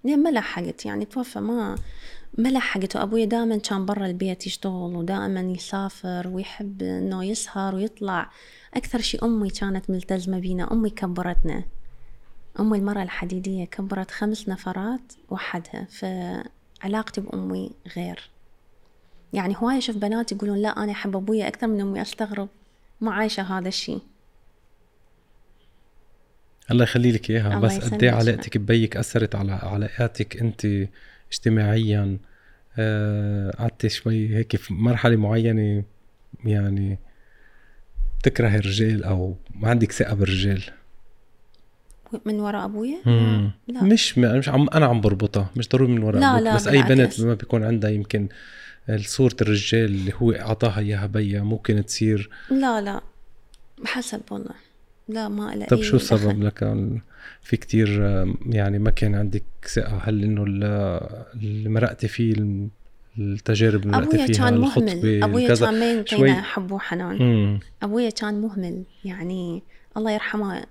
[0.03, 1.75] ما لحقت يعني توفى ما
[2.37, 8.29] ما لحقت وأبوي دائما كان برا البيت يشتغل ودائما يسافر ويحب إنه يسهر ويطلع
[8.73, 10.71] أكثر شي أمي كانت ملتزمة بينا.
[10.71, 11.63] أمي كبرتنا.
[12.59, 15.87] أمي المرأة الحديدية كبرت خمس نفرات وحدها.
[15.89, 18.29] فعلاقتي بأمي غير.
[19.33, 22.49] يعني هواية أشوف بنات يقولون لا أنا أحب أبويا أكثر من أمي أستغرب.
[23.01, 24.01] ما عايشة هذا الشيء
[26.71, 30.67] الله يخلي لك إياها بس قد إيه علاقتك ببيك أثرت على علاقاتك أنت
[31.31, 32.17] اجتماعيا؟
[32.77, 35.83] آه قعدت شوي هيك في مرحلة معينة
[36.45, 36.99] يعني
[38.19, 40.63] بتكره الرجال أو ما عندك ثقة بالرجال؟
[42.25, 42.97] من وراء أبويا؟
[43.67, 46.67] لا مش مش عم أنا عم بربطها مش ضروري من وراء لا أبوك لا بس
[46.67, 48.29] أي بنت ما بيكون عندها يمكن
[48.97, 53.01] صورة الرجال اللي هو أعطاها إياها بيا ممكن تصير؟ لا لا
[53.85, 54.55] حسب والله.
[55.07, 56.59] لا ما لا طيب شو السبب لك؟
[57.41, 58.01] في كتير
[58.45, 59.97] يعني ما كان عندك ثقة.
[60.03, 62.35] هل إنه اللي مرقتي فيه
[63.17, 65.23] التجارب اللي مرقتي فيها كان مهمل.
[65.23, 67.59] أبويا كان ما يمكن حبه حنان.
[67.83, 68.83] أبويا كان مهمل.
[69.05, 69.63] يعني
[69.97, 70.65] الله يرحمه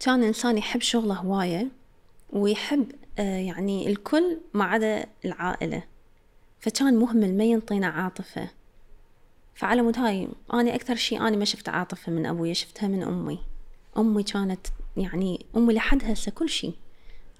[0.00, 1.68] كان إنسان يحب شغله هواية
[2.30, 2.86] ويحب
[3.18, 5.82] آه، يعني الكل ما عدا العائلة.
[6.62, 8.48] فكان مهمل ما ينطينا عاطفة.
[9.54, 13.38] فعلى مود هاي أنا أكثر شيء أنا ما شفت عاطفة من أبوي شفتها من أمي.
[13.98, 16.74] أمي كانت يعني أمي لحد هسه كل شيء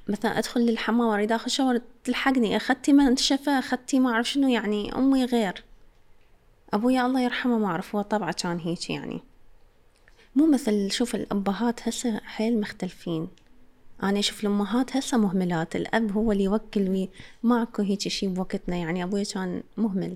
[0.09, 2.57] مثلا أدخل للحمام أريد أخذ شاور تلحقني.
[2.57, 5.65] أخذتي منشفة أخذتي ما أعرف شنو يعني أمي غير.
[6.73, 9.21] أبويا الله يرحمه ما أعرف هو طبعه كان هيك يعني.
[10.37, 13.29] مو مثل شوف الأبهات هسه حيل مختلفين.
[14.03, 17.09] أنا أشوف الأمهات هسه مهملات الأب هو اللي يوكل
[17.43, 20.15] ماكو هيك شي بوقتنا يعني أبويا كان مهمل.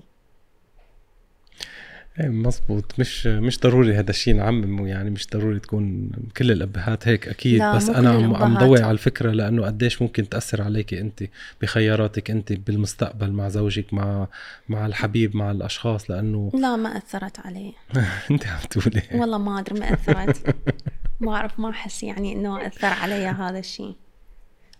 [2.19, 2.99] إيه مزبوط.
[2.99, 7.89] مش مش ضروري هذا الشيء نعممه يعني مش ضروري تكون كل الأبهات هيك أكيد بس
[7.89, 11.23] أنا عم عم ضوي على الفكرة لأنه قديش ممكن تأثر عليك انت
[11.61, 14.27] بخياراتك انت بالمستقبل مع زوجك مع
[14.69, 17.73] مع الحبيب مع الأشخاص لأنه لا ما أثرت علي.
[18.31, 19.01] انت عم تقولي.
[19.13, 20.55] والله ما أدري ما أثرت.
[21.19, 23.95] ما أعرف ما أحس يعني إنه أثر علي هذا الشيء.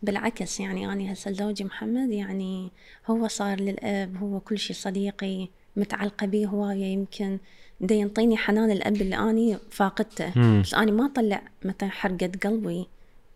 [0.01, 2.71] بالعكس يعني أنا هسه زوجي محمد يعني
[3.07, 7.39] هو صار للأب هو كل شيء صديقي متعلقة بيه هواية يمكن
[7.81, 10.31] دا ينطيني حنان الأب اللي أني فاقدته.
[10.35, 10.61] مم.
[10.61, 12.87] بس أني ما طلع مثلا حرقة قلبي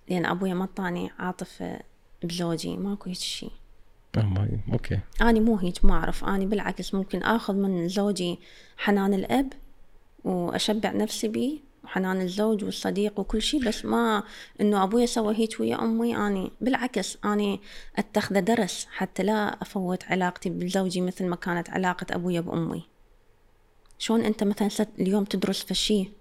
[0.10, 1.80] لأن أبويا ما طاني عاطفة
[2.24, 3.52] بزوجي ماكو هيك شيء.
[4.74, 5.00] okay.
[5.22, 6.24] أنا مو هيك ما أعرف.
[6.24, 8.40] أنا بالعكس ممكن آخذ من زوجي
[8.78, 9.54] حنان الأب
[10.24, 14.24] وأشبع نفسي بيه وحنان الزوج والصديق وكل شيء بس ما
[14.62, 17.60] إنه أبويا سوى هيك ويا أمي أني بالعكس أني
[17.96, 22.84] اتخذه درس حتى لا أفوت علاقتي بزوجي مثل ما كانت علاقة أبويا بأمي.
[23.98, 26.12] شلون أنت مثلا اليوم تدرس في شيء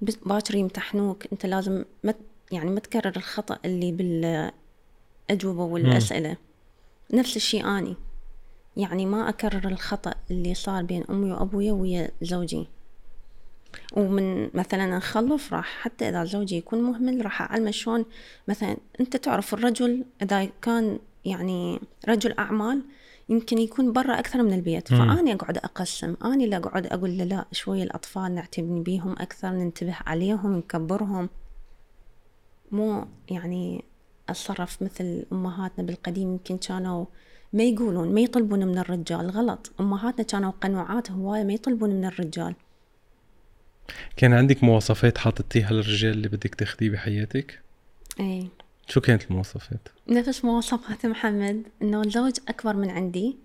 [0.00, 2.14] باكر يمتحنوك أنت لازم ما
[2.52, 6.36] يعني ما تكرر الخطأ اللي بالأجوبة والأسئلة.
[7.12, 7.96] نفس الشيء أني.
[8.76, 12.77] يعني ما أكرر الخطأ اللي صار بين أمي وأبويا ويا زوجي.
[13.96, 18.04] ومن مثلا نخلف راح حتى إذا زوجي يكون مهمل راح أعلمه شلون
[18.48, 22.82] مثلا أنت تعرف الرجل إذا كان يعني رجل أعمال
[23.28, 24.88] يمكن يكون برا أكثر من البيت.
[24.88, 29.96] فأنا أقعد أقسم أنا اللي أقعد أقول له لا شوي الأطفال نعتني بيهم أكثر ننتبه
[30.06, 31.28] عليهم نكبرهم.
[32.72, 33.84] مو يعني
[34.28, 37.04] اتصرف مثل أمهاتنا بالقديم يمكن كانوا
[37.52, 39.72] ما يقولون ما يطلبون من الرجال غلط.
[39.80, 42.54] أمهاتنا كانوا قنوعات هواية ما يطلبون من الرجال.
[44.16, 47.60] كان عندك مواصفات حاطتيها للرجال اللي بدك تاخديه بحياتك؟
[48.20, 48.48] اي
[48.88, 53.36] شو كانت المواصفات؟ نفس مواصفات محمد إنه الزوج أكبر من عندي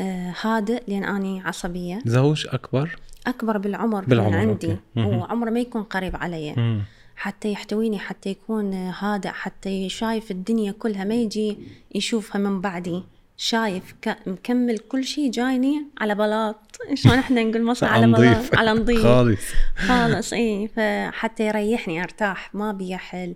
[0.00, 1.98] آه هادئ لأن أني عصبية.
[2.04, 2.96] زوج أكبر؟
[3.26, 4.76] أكبر بالعمر, بالعمر، من عندي.
[4.96, 6.54] وعمره ما يكون قريب علي.
[6.56, 6.82] مم.
[7.16, 11.58] حتى يحتويني حتى يكون هادئ حتى شايف الدنيا كلها ما يجي
[11.94, 13.02] يشوفها من بعدي.
[13.36, 14.16] شايف ك...
[14.26, 16.76] مكمل كل شيء جايني على بلاط.
[16.94, 18.06] شلون إحنا نقول مصر على.
[18.06, 19.02] بلاط؟ على نظيف.
[19.02, 19.40] خالص.
[19.76, 20.68] خالص إي.
[20.68, 23.34] فحتى يريحني أرتاح ما بيحل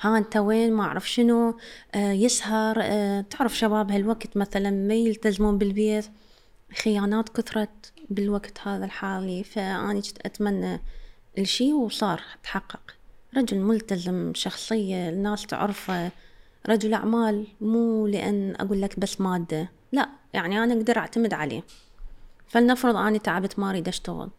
[0.00, 1.56] ها أنت وين؟ ما أعرف شنو.
[1.94, 2.76] آه يسهر.
[2.82, 6.06] آه تعرف شباب هالوقت مثلا ما يلتزمون بالبيت.
[6.82, 9.44] خيانات كثرت بالوقت هذا الحالي.
[9.44, 10.80] فاني كنت أتمنى
[11.38, 12.80] الشي وصار تحقق
[13.36, 16.10] رجل ملتزم شخصية الناس تعرفه.
[16.68, 19.68] رجل أعمال مو لأن أقول لك بس مادة.
[19.92, 21.62] لا يعني أنا أقدر أعتمد عليه.
[22.48, 24.30] فلنفرض أنا تعبت ما أريد أشتغل.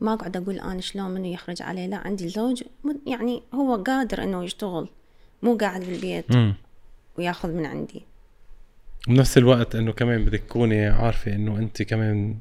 [0.00, 4.22] ما أقعد أقول أنا شلون منو يخرج عليه لا عندي زوج م- يعني هو قادر
[4.22, 4.88] إنه يشتغل
[5.42, 6.54] مو قاعد بالبيت مم.
[7.18, 8.02] وياخذ من عندي.
[9.08, 12.36] بنفس الوقت إنه كمان بدك تكوني عارفة إنه أنت كمان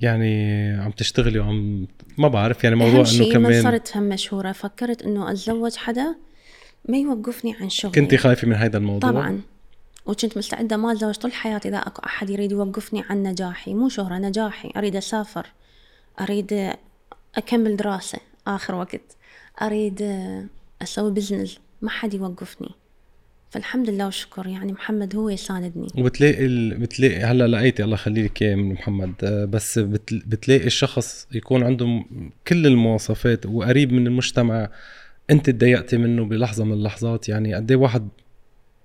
[0.00, 1.86] يعني عم تشتغلي وعم
[2.18, 4.52] ما بعرف يعني موضوع إنه كمان صرت هم مشهورة.
[4.52, 6.14] فكرت إنه أتزوج حدا
[6.88, 7.94] ما يوقفني عن شغلي.
[7.94, 9.40] كنتي خايفة من هذا الموضوع؟ طبعا.
[10.06, 13.74] وكنت مستعدة ما أتزوج طول حياتي إذا أكو أحد يريد يوقفني عن نجاحي.
[13.74, 14.72] مو شهرة نجاحي.
[14.76, 15.46] أريد أسافر.
[16.20, 16.72] أريد
[17.34, 19.16] أكمل دراسة آخر وقت.
[19.62, 20.02] أريد
[20.82, 22.68] أسوي بزنس ما حد يوقفني.
[23.50, 25.88] فالحمد لله والشكر يعني محمد هو يساندني.
[25.98, 26.78] وبتلاقي ال...
[26.78, 29.14] بتلاقي هلأ لقيتي الله يخلي لك إياه من محمد.
[29.50, 30.14] بس بت...
[30.14, 32.04] بتلاقي الشخص يكون عنده
[32.48, 34.70] كل المواصفات وقريب من المجتمع.
[35.30, 38.08] انت تضايقتي منه بلحظة من اللحظات يعني قد إيه واحد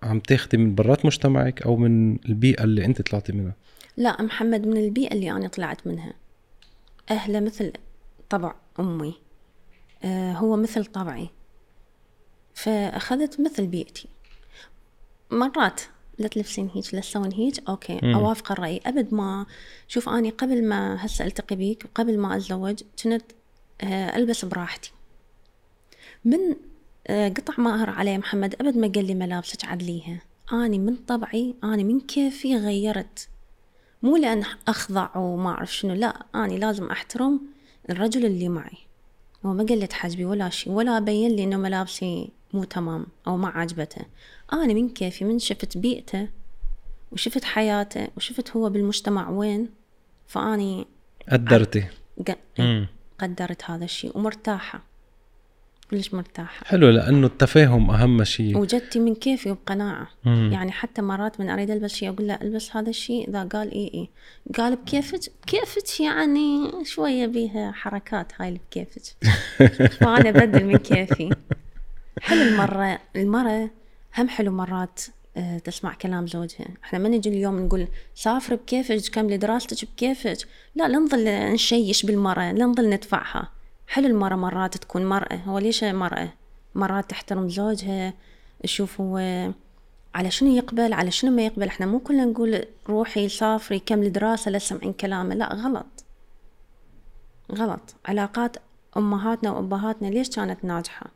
[0.03, 3.53] عم تاخدي من برات مجتمعك أو من البيئة اللي انت طلعتي منها؟
[3.97, 6.13] لا محمد من البيئة اللي أنا طلعت منها.
[7.11, 7.73] أهله مثل
[8.29, 9.13] طبع أمي.
[10.03, 11.29] آه هو مثل طبعي.
[12.53, 14.07] فأخذت مثل بيئتي.
[15.31, 15.81] مرات
[16.17, 18.15] لا تلبسين هيك لا تسوين هيك أوكي مم.
[18.15, 18.81] أوافق الرأي.
[18.85, 19.45] أبد ما
[19.87, 23.23] شوف أني قبل ما هسه ألتقي بيك وقبل ما أتزوج كنت
[23.81, 24.91] آه، ألبس براحتي.
[26.25, 26.55] من
[27.07, 30.21] آه، قطع ماهر علي محمد أبد ما قال لي ملابسك عدليها.
[30.53, 33.29] أني من طبعي أني من كيفي غيرت.
[34.03, 37.41] مو لأن أخضع وما أعرف شنو لا أني لازم أحترم
[37.89, 38.77] الرجل اللي معي.
[39.45, 43.37] هو ما قال لي تحجبي ولا شيء ولا بين لي إنه ملابسي مو تمام أو
[43.37, 44.01] ما عجبته.
[44.53, 46.27] أنا من كيفي من شفت بيئته
[47.11, 49.69] وشفت حياته وشفت هو بالمجتمع وين
[50.27, 50.87] فأني
[51.31, 51.85] قدرتي.
[53.19, 54.94] قدرت هذا الشيء ومرتاحة.
[55.91, 58.57] كلش مرتاحة؟ حلو لأنه التفاهم أهم شيء.
[58.57, 60.49] وجدتي من كيفي وبقناعة مم.
[60.53, 63.91] يعني حتى مرات من أريد ألبس شيء أقول له ألبس هذا الشيء إذا قال إي
[63.93, 64.09] إي
[64.57, 69.03] قال بكيفك؟ بكيفك يعني شوية بيها حركات هاي اللي بكيفك
[69.99, 71.29] فأنا أبدل من كيفي.
[72.21, 73.69] حلو المرة المرة
[74.17, 75.01] هم حلو مرات
[75.37, 76.65] آه، تسمع كلام زوجها.
[76.83, 80.37] إحنا ما نجي اليوم نقول سافري بكيفك كملي دراستك بكيفك.
[80.75, 83.51] لا لا نظل نشيش بالمرة لا نظل ندفعها.
[83.87, 86.29] حلو المرة مرات تكون مرأة؟ هو ليش مرأة؟
[86.75, 88.13] مرات تحترم زوجها
[88.63, 89.17] تشوف هو
[90.15, 91.67] على شنو يقبل على شنو ما يقبل.
[91.67, 95.35] إحنا مو كلنا نقول روحي سافري كملي دراسة لا تسمعين كلامه.
[95.35, 96.05] لا غلط.
[97.55, 97.95] غلط.
[98.05, 98.57] علاقات
[98.97, 101.07] أمهاتنا وأبهاتنا ليش كانت ناجحة؟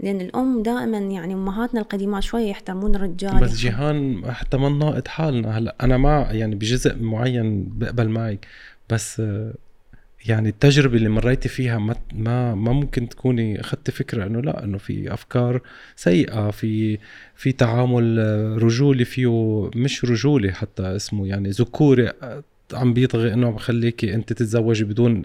[0.00, 3.40] لأن الأم دائما يعني أمهاتنا القديمات شوية يحترمون الرجال.
[3.40, 5.58] بس جيهان حتى ما ناقد حالنا.
[5.58, 8.46] هلا أنا مع يعني بجزء معين بقبل معك
[8.90, 9.22] بس
[10.26, 14.78] يعني التجربة اللي مريتي فيها ما ما ما ممكن تكوني أخذتي فكرة إنه لا إنه
[14.78, 15.60] في أفكار
[15.96, 16.98] سيئة في
[17.36, 18.18] في تعامل
[18.62, 22.12] رجولي فيه مش رجولي حتى اسمه يعني ذكوري
[22.72, 25.22] عم بيطغي إنه بخليكي أنت تتزوجي بدون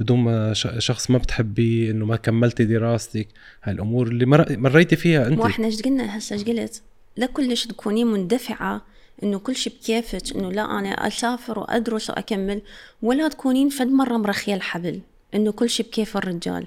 [0.00, 3.28] بدون ما شخص ما بتحبيه إنه ما كملتي دراستك.
[3.62, 5.38] هاي الأمور اللي مر- مريتي فيها أنت.
[5.38, 6.82] مو إحنا إيش قلنا هسه إيش قلت
[7.16, 8.82] لا كلش تكونين مندفعة
[9.22, 12.62] إنه كل شيء بكيفك إنه لا أنا أسافر وأدرس وأكمل
[13.02, 15.00] ولا تكونين فد مرة مرخية الحبل
[15.34, 16.66] إنه كل شيء بكيف الرجال.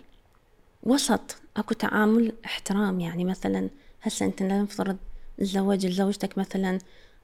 [0.83, 3.69] وسط أكو تعامل احترام يعني مثلا
[4.01, 4.97] هسه أنت لنفترض
[5.37, 6.79] تزوج زوجتك مثلا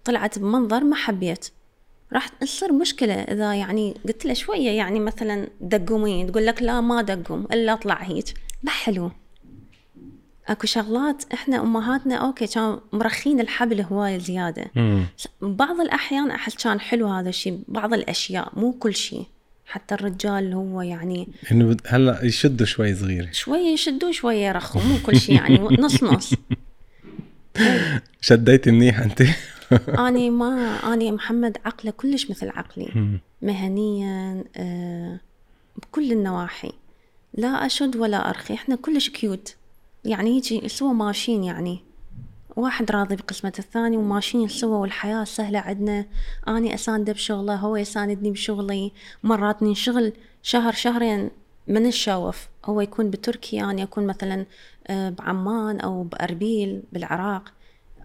[0.06, 1.50] طلعت بمنظر ما حبيت
[2.14, 7.02] راح تصير مشكلة إذا يعني قلت له شوية يعني مثلا دقمين تقول لك لا ما
[7.02, 8.26] دقم إلا أطلع هيك.
[8.64, 9.12] ما حلو.
[10.48, 14.66] اكو شغلات إحنا امهاتنا أوكي كانوا مرخين الحبل هوايه زيادة.
[14.76, 15.06] مم.
[15.42, 19.24] بعض الأحيان أحس كان حلو هذا الشيء بعض الأشياء مو كل شيء
[19.66, 25.20] حتى الرجال هو يعني إنه هلا يشدوا شوي صغير شوية يشدوا شوية يرخوا مو كل
[25.20, 26.34] شيء يعني نص نص.
[28.22, 29.22] شديتي منيح أنت؟
[30.08, 33.20] اني ما اني محمد عقله كلش مثل عقلي.
[33.42, 35.20] مهنيا آه،
[35.78, 36.72] بكل النواحي.
[37.34, 39.56] لا أشد ولا أرخي إحنا كلش كيوت
[40.06, 41.84] يعني هيجي سوا ماشيين يعني.
[42.56, 46.06] واحد راضي بقسمة الثاني وماشيين سوا والحياة سهلة عندنا.
[46.48, 48.92] أني أساندة بشغله هو يساندني بشغلي.
[49.24, 50.14] مرات ننشغل
[50.44, 51.30] شهر شهرين
[51.68, 54.46] ما نتشاوف هو يكون بتركيا أنا أكون مثلا
[54.88, 57.54] آه، بعمان أو بأربيل بالعراق.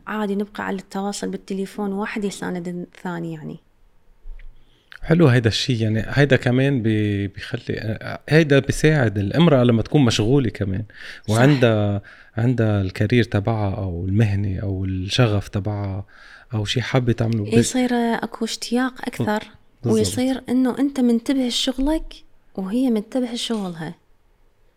[0.07, 3.59] عادي نبقى على التواصل بالتليفون واحد يساند الثاني يعني.
[5.03, 10.85] حلو هيدا الشيء يعني هيدا كمان بي- بيخلي هيدا بيساعد الامرأة لما تكون مشغولة كمان.
[11.29, 12.03] وعندها
[12.37, 16.07] عندها الكارير تبعها أو المهنة أو الشغف تبعها
[16.55, 17.45] أو شيء حابة تعمله.
[17.45, 19.25] ب- يصير أكو اشتياق أكثر.
[19.85, 19.99] بالضبط.
[19.99, 22.15] ويصير إنه أنت منتبه لشغلك
[22.55, 23.95] وهي منتبه لشغلها.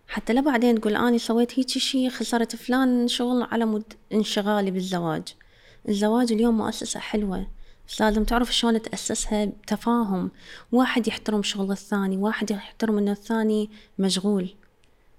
[0.08, 5.24] حتى لا بعدين تقول اني سويت هيك شيء خسرت فلان شغل على مود انشغالي بالزواج.
[5.90, 7.40] الزواج اليوم مؤسسة حلوة.
[7.40, 7.46] بس
[8.00, 10.32] لازم تعرف شلون تأسسها بتفاهم.
[10.72, 14.50] واحد يحترم شغل الثاني واحد يحترم انه الثاني مشغول.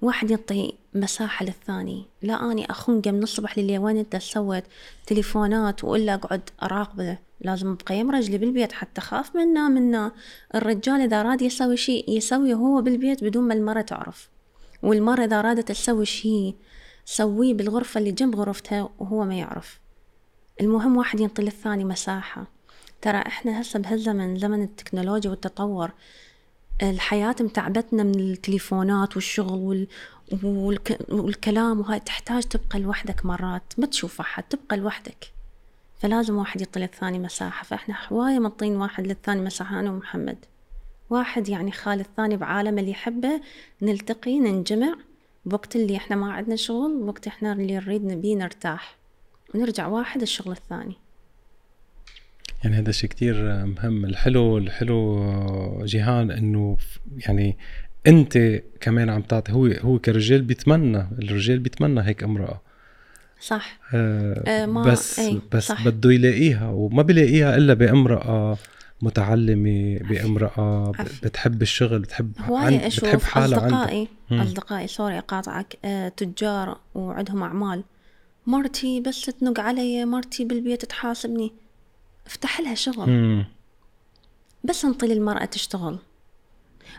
[0.03, 2.07] واحد يعطي مساحة للثاني.
[2.23, 4.65] لا أني أخنقه من الصبح لليل وين أنت سويت
[5.07, 10.13] تليفونات وإلا أقعد أراقبه؟ لازم أبقى يم رجلي بالبيت حتى أخاف منه منه
[10.55, 14.29] الرجال إذا أراد يسوي شيء يسويه هو بالبيت بدون ما المرة تعرف.
[14.83, 16.55] والمرة إذا أرادت تسوي شيء
[17.05, 19.81] سويه بالغرفة اللي جنب غرفتها وهو ما يعرف.
[20.61, 22.52] المهم واحد ينطي للثاني مساحة.
[23.03, 25.91] ترى إحنا هسه بهالزمن زمن التكنولوجيا والتطور
[26.83, 29.87] الحياة متعبتنا من التليفونات والشغل وال...
[30.43, 30.99] والك...
[31.09, 35.33] والكلام وهاي تحتاج تبقى لوحدك مرات ما تشوف أحد تبقى لوحدك.
[35.99, 37.65] فلازم واحد يعطي للثاني مساحة.
[37.65, 40.38] فإحنا هواية منطين واحد للثاني مساحة أنا ومحمد.
[41.11, 43.41] واحد يعني خال الثاني بعالم اللي يحبه
[43.83, 44.95] نلتقي ننجمع
[45.45, 48.97] بوقت اللي إحنا ما عندنا شغل وقت إحنا اللي نريد نبي نرتاح.
[49.55, 50.97] ونرجع واحد الشغل الثاني.
[52.64, 54.05] يعني هذا شيء كتير مهم.
[54.05, 56.77] الحلو الحلو جيهان إنه
[57.27, 57.57] يعني
[58.07, 62.61] أنت كمان عم تعطي هو هو كرجال بيتمنى الرجال بيتمنى هيك امرأة.
[63.40, 63.79] صح.
[63.94, 65.85] آه آه، ما- بس إيه، بس صح.
[65.88, 68.59] بده يلاقيها وما بيلاقيها إلا بامرأة
[69.03, 70.92] متعلمة بامرأة.
[71.22, 74.40] بتحب الشغل بتحب عن- بتحب حالها عندها أصدقائي مم.
[74.40, 75.77] أصدقائي سوري أقاطعك.
[75.85, 77.85] آه تجار وعندهم أعمال.
[78.46, 81.53] مرتي بس تنق علي مرتي بالبيت تحاسبني.
[82.33, 83.11] افتح لها شغل.
[83.11, 83.45] مم.
[84.64, 85.99] بس انطي للمرأة تشتغل.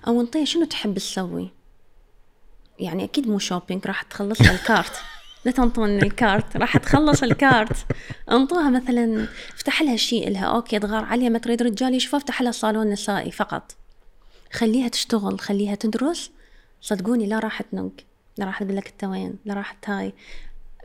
[0.08, 1.52] أو انطيها شنو تحب تسوي؟
[2.80, 5.02] يعني أكيد مو shopping راح تخلص ال card.
[5.46, 7.86] لا تنطون ال card راح تخلص الكارت.
[8.32, 10.46] انطوها مثلا افتح لها شيء لها.
[10.46, 13.76] okay تغار عليها ما تريد رجال يشوفها افتح لها صالون نسائي فقط.
[14.54, 16.32] خليها تشتغل خليها تدرس.
[16.82, 17.92] صدقوني لا راح تنق.
[18.38, 20.14] لا راح تقول لك أنت وين لا راح هاي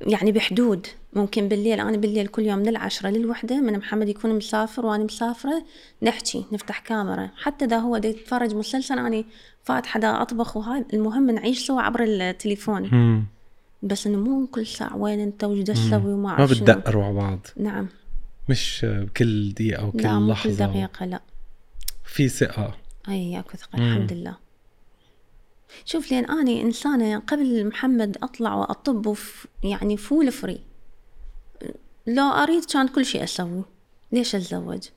[0.00, 0.86] يعني بحدود.
[1.12, 5.64] ممكن بالليل أنا بالليل كل يوم من العشرة للوحدة من محمد يكون مسافر وأنا مسافرة
[6.02, 7.30] نحكي نفتح كاميرا.
[7.36, 9.24] حتى إذا هو دا يتفرج مسلسل أنا
[9.62, 12.88] فاتحة دا أطبخ وهاي المهم نعيش سوا عبر التليفون.
[12.92, 13.24] مم.
[13.82, 16.46] بس إنه مو كل ساعة وين أنت وش تسوي وما ما.
[16.46, 17.46] بتدقروا على بعض.
[17.56, 17.88] نعم.
[18.48, 20.66] مش كل دقيقة وكل لا كل لحظة.
[20.66, 21.20] دقيقة لا.
[22.04, 22.74] في ثقة.
[23.08, 23.78] أي أكو ثقة.
[23.78, 24.47] الحمد لله.
[25.84, 30.60] شوف لين آني إنسانة قبل محمد أطلع وأطب وف يعني full free.
[32.06, 33.64] لو أريد كان كل شيء أسوي.
[34.12, 34.88] ليش أتزوج؟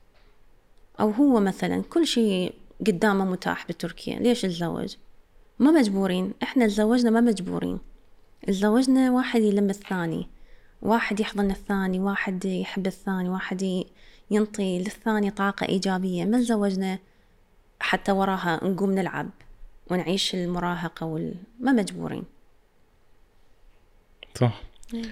[0.99, 2.53] أو هو مثلا كل شيء
[2.87, 4.95] قدامه متاح بتركيا ليش أتزوج؟
[5.59, 6.33] ما مجبورين.
[6.43, 7.79] إحنا تزوجنا ما مجبورين.
[8.47, 10.27] تزوجنا واحد يلم الثاني
[10.81, 13.83] واحد يحضن الثاني واحد يحب الثاني واحد
[14.31, 16.25] ينطي للثاني طاقة إيجابية.
[16.25, 16.99] ما تزوجنا
[17.79, 19.29] حتى وراها نقوم نلعب.
[19.91, 21.33] ونعيش المراهقة وال...
[21.59, 22.23] ما مجبورين.
[24.35, 24.61] صح.
[24.93, 25.03] إيه.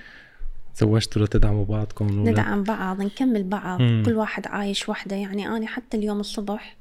[0.75, 3.81] تزوجتوا لتدعموا بعضكم ولا- ندعم بعض نكمل بعض.
[3.81, 4.03] مم.
[4.05, 5.15] كل واحد عايش وحده.
[5.15, 6.75] يعني أنا حتى اليوم الصبح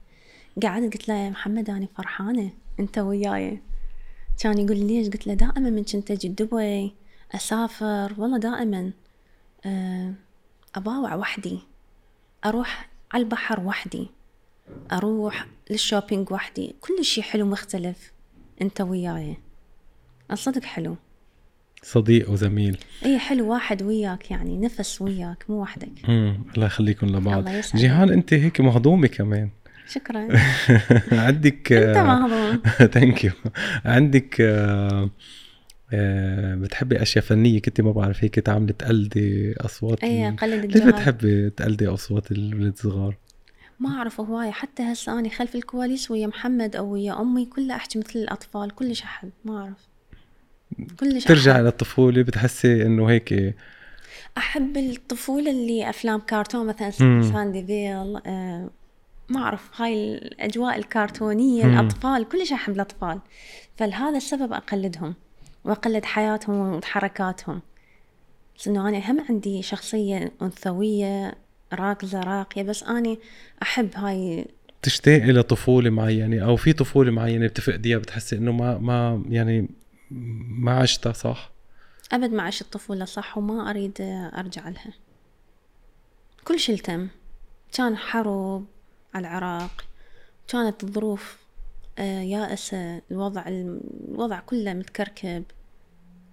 [0.62, 2.50] قعدت قلت له يا محمد أنا فرحانة.
[2.80, 3.60] أنت وياي.
[4.40, 6.94] كان يقول لي ليش؟ قلت له دائما من كنت أجي دبي
[7.34, 8.14] أسافر.
[8.18, 8.90] والله دائما
[9.66, 10.12] آه،
[10.74, 11.58] أباوع وحدي.
[12.44, 14.10] أروح على البحر وحدي.
[14.92, 16.74] أروح للشوبينج وحدي.
[16.80, 18.12] كل شيء حلو مختلف.
[18.62, 19.36] أنت وياي.
[20.32, 20.96] الصدق حلو.
[21.82, 22.78] صديق وزميل.
[23.04, 23.52] إي حلو.
[23.52, 26.08] واحد وياك يعني نفس وياك مو وحدك.
[26.08, 26.42] مم.
[26.54, 27.38] الله يخليكم لبعض.
[27.38, 27.76] الله يسعدك.
[27.76, 29.50] جيهان أنت هيك مهضومة كمان.
[29.88, 30.28] شكرا.
[31.26, 32.62] عندك أنت مهضوم.
[32.94, 33.32] thank you
[33.84, 35.10] عندك آه،
[35.92, 40.92] آه، بتحبي أشياء فنية؟ كنت ما بعرف هيك تعملي تقلدي أصوات إي ال- قلد الجهال
[40.92, 43.16] بتحبي تقلدي أصوات الولاد الصغار؟
[43.80, 47.98] ما أعرف هواية حتى هسه اني خلف الكواليس ويا محمد أو ويا أمي كلها أحكي
[47.98, 49.88] مثل الأطفال كلش أحب ما أعرف
[51.00, 51.64] كلش ترجع أحب.
[51.64, 53.54] للطفولة بتحسي إنه هيك
[54.38, 56.90] أحب الطفولة اللي أفلام كرتون مثلا.
[57.32, 58.70] ساندي فيل آه
[59.28, 61.78] ما أعرف هاي الأجواء الكرتونية مم.
[61.80, 63.20] الأطفال كلش أحب الأطفال
[63.76, 65.14] فلهذا السبب أقلدهم
[65.64, 67.60] وأقلد حياتهم وحركاتهم
[68.58, 71.34] بس انه أنا هم عندي شخصية أنثوية
[71.72, 73.18] راكزه راقيه بس أني
[73.62, 74.46] أحب هاي
[74.82, 79.68] تشتاق إلى طفولة معينة أو في طفولة معينة بتفقديها بتحسي إنه ما ما يعني
[80.50, 81.50] ما عشتها صح؟
[82.12, 83.96] أبد ما عشت الطفولة صح وما أريد
[84.38, 84.92] أرجع لها.
[86.44, 87.08] كل شيء تم
[87.72, 88.64] كان حرب
[89.14, 89.84] على العراق
[90.48, 91.38] كانت الظروف
[91.98, 93.02] آه، يائسة.
[93.10, 95.44] الوضع الوضع كله متكركب.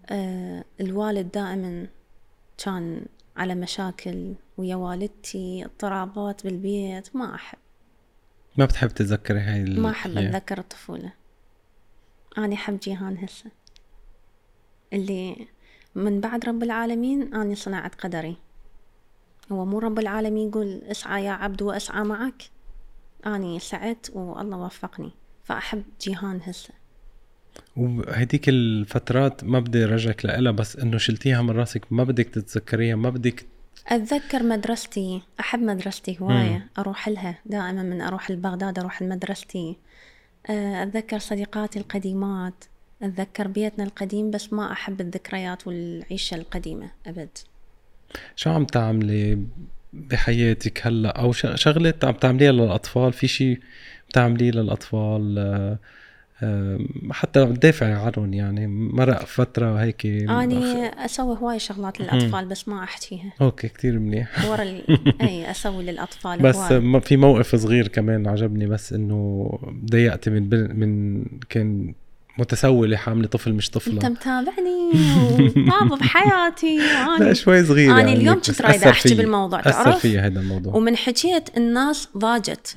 [0.10, 1.88] آه، الوالد دائما
[2.58, 3.06] كان
[3.38, 7.58] على مشاكل ويا والدتي اضطرابات بالبيت ما أحب.
[8.58, 10.18] ما بتحب تتذكري هاي ال- ما أحب.
[10.18, 11.14] أتذكر الطفولة.
[12.38, 13.52] أنا أحب جيهان هسه.
[14.94, 15.48] اللي
[15.96, 18.38] من بعد رب العالمين أنا صنعت قدري.
[19.52, 22.44] هو مو رب العالمين يقول اسعى يا عبد واسعى معك.
[23.26, 25.12] أني سعيت والله وفقني.
[25.44, 26.74] فأحب جيهان هسه.
[27.78, 33.10] وهديك الفترات ما بدي أرجعك لها بس إنه شلتيها من راسك ما بدك تتذكريها ما
[33.10, 33.46] بدك
[33.88, 39.78] أتذكر مدرستي أحب مدرستي هواية أروح لها دائما من أروح لبغداد أروح لمدرستي.
[40.50, 42.64] آه، أتذكر صديقاتي القديمات
[43.02, 47.30] أتذكر بيتنا القديم بس ما أحب الذكريات والعيشة القديمة أبد.
[48.36, 49.40] شو عم تعملي
[49.94, 53.60] بحياتك هلأ؟ أو ش- شغلات عم تعمليها للأطفال؟ في شيء
[54.10, 55.80] بتعمليه للأطفال؟ آه، آه،
[57.12, 63.34] حتى تدافعي عنهم يعني مرق فترة هيك أني أسوي هواي شغلات للأطفال بس ما أحكيها
[63.42, 64.84] okay كتير منيح ورا ال...
[65.28, 67.02] أي أسوي للأطفال بس هواي.
[67.02, 69.50] في موقف صغير كمان عجبني بس إنه
[69.92, 71.94] ضيقتي من بن- من كان
[72.38, 74.92] متسولة حاملة طفل مش طفلة متابعني
[75.58, 79.14] وطاب بحياتي لا وأني شوي صغير أنا يعني اليوم كنت رايدة أثر أحكي.
[79.16, 82.76] بالموضوع، أثر تعرف؟ فيي هذا الموضوع ومن حكيت الناس ضاجت.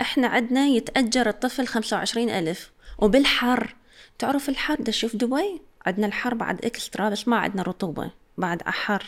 [0.00, 2.70] إحنا عندنا يتأجر الطفل خمسة وعشرين ألف.
[2.98, 3.74] وبالحر
[4.18, 9.04] تعرف الحر؟ ده شوف دبي عندنا الحر بعد إكسترا بس ما عندنا رطوبة بعد حر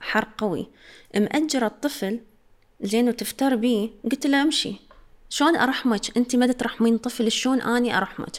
[0.00, 0.68] حر قوي.
[1.16, 2.20] مأجر الطفل
[2.80, 4.76] زين وتفتر بيه قلت له امشي.
[5.30, 8.36] شلون أرحمك؟ أنت ما ترحمين طفل شلون أني أرحمك؟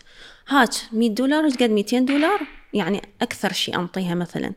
[0.47, 4.53] هات 100 دولار قد 200 دولار يعني أكثر شيء أنطيها مثلا.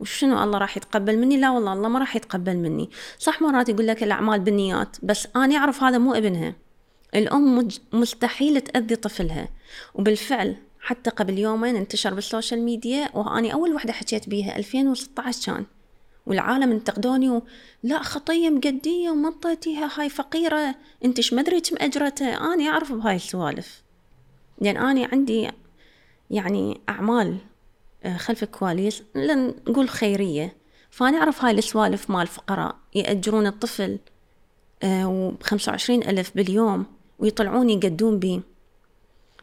[0.00, 2.90] وشنو الله راح يتقبل مني؟ لا والله الله ما راح يتقبل مني.
[3.18, 6.54] صح مرات يقول لك الأعمال بالنيات بس أنا أعرف هذا مو ابنها.
[7.14, 9.48] الأم مج- مستحيل تأذي طفلها.
[9.94, 15.64] وبالفعل حتى قبل يومين انتشر بال social media واني أول وحدة حكيت بيها 2016 كان.
[16.26, 17.42] والعالم انتقدوني و...
[17.82, 20.74] لا خطية مقدية وما انطيتيها هاي فقيرة.
[21.04, 23.82] أنت إيش مدري كم اجرته اني أعرف بهاي السوالف.
[24.60, 25.50] لأن اني عندي
[26.30, 27.36] يعني أعمال
[28.16, 30.56] خلف الكواليس لن نقول خيرية.
[30.90, 32.76] فأنا أعرف هاي السوالف مال الفقراء.
[32.94, 33.98] يأجرون الطفل
[34.84, 36.86] وبخمسة وعشرين ألف باليوم
[37.18, 38.40] ويطلعون يقدون بيه.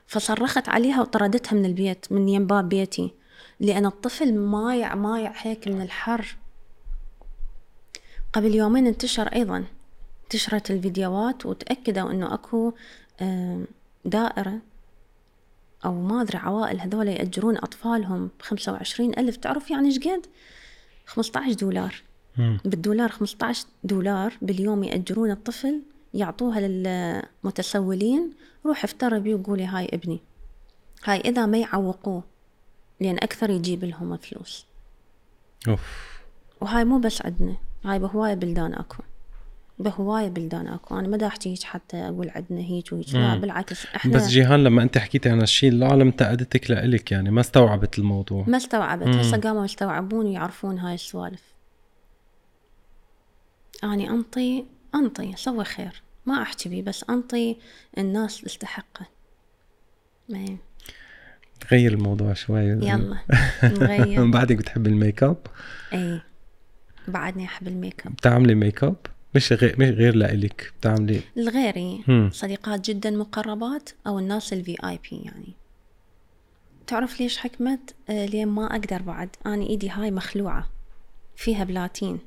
[0.07, 3.13] فصرخت عليها وطردتها من البيت من يم باب بيتي
[3.59, 6.37] لأن الطفل مايع مايع هيك من الحر.
[8.33, 9.65] قبل يومين انتشر أيضا.
[10.23, 12.73] انتشرت الفيديوهات وتأكدوا أنه أكو
[13.21, 13.63] آه،
[14.05, 14.59] دائرة
[15.85, 19.35] أو ما أدري عوائل هذول يأجرون أطفالهم بخمسة وعشرين ألف.
[19.35, 20.25] تعرف يعني إيش قد؟
[21.05, 22.01] خمسة عشر دولار.
[22.65, 25.81] بالدولار 15 دولار باليوم يأجرون الطفل
[26.13, 28.33] يعطوها للمتسولين.
[28.65, 30.19] روح افتر بيه وقولي هاي ابني.
[31.03, 32.23] هاي إذا ما يعوقوه
[32.99, 34.65] لأن أكثر يجيب لهم فلوس.
[35.67, 36.17] أوف.
[36.61, 37.55] وهاي مو بس عندنا
[37.85, 39.03] هاي بهواية بلدان أكو.
[39.79, 40.99] بهواية بلدان أكو.
[40.99, 43.13] أنا ما دا أحكي هيك حتى أقول عندنا هيك وهيك.
[43.13, 43.35] لا.
[43.35, 47.99] بالعكس إحنا بس جيهان لما انت حكيتي عن الشيء العالم انتقدتك لإلك يعني ما استوعبت
[47.99, 48.43] الموضوع.
[48.47, 49.07] ما استوعبت.
[49.07, 51.43] هسه قاموا يستوعبون ويعرفون هاي السوالف.
[53.83, 54.65] أني أنطي
[54.95, 56.01] أنطي أسوي خير.
[56.25, 57.57] ما أحكي بيه بس أنطي
[57.97, 59.05] الناس تستحقه.
[60.29, 60.57] إيه.
[61.71, 62.61] غير الموضوع شوي.
[62.61, 63.17] يلا
[63.63, 64.31] نغير.
[64.31, 65.37] بعدك بتحب الميك أب؟
[65.93, 66.21] اي
[67.07, 68.11] بعدني أحب الميك أب.
[68.13, 68.95] بتعملي ميك أب؟
[69.35, 72.03] مش غير مش غير لإلك بتعملي لغيري.
[72.31, 75.53] صديقات جدا مقربات أو الناس ال VIP يعني.
[76.87, 79.29] تعرف ليش حكمت؟ آه لين ما أقدر بعد.
[79.45, 80.69] اني إيدي هاي مخلوعة
[81.35, 82.19] فيها بلاتين.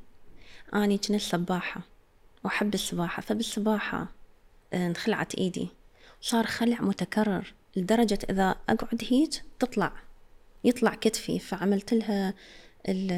[0.75, 1.81] اني كنت سباحة
[2.43, 3.21] وأحب السباحة.
[3.21, 4.07] فبالسباحة
[4.73, 5.67] آه انخلعت إيدي.
[6.21, 9.29] صار خلع متكرر لدرجة إذا أقعد هيك
[9.59, 9.93] تطلع.
[10.63, 12.33] يطلع كتفي فعملت لها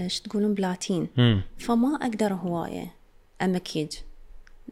[0.08, 1.08] شو تقولون؟ بلاتين.
[1.18, 1.42] مم.
[1.58, 3.03] فما أقدر هواية.
[3.42, 3.92] أمكيج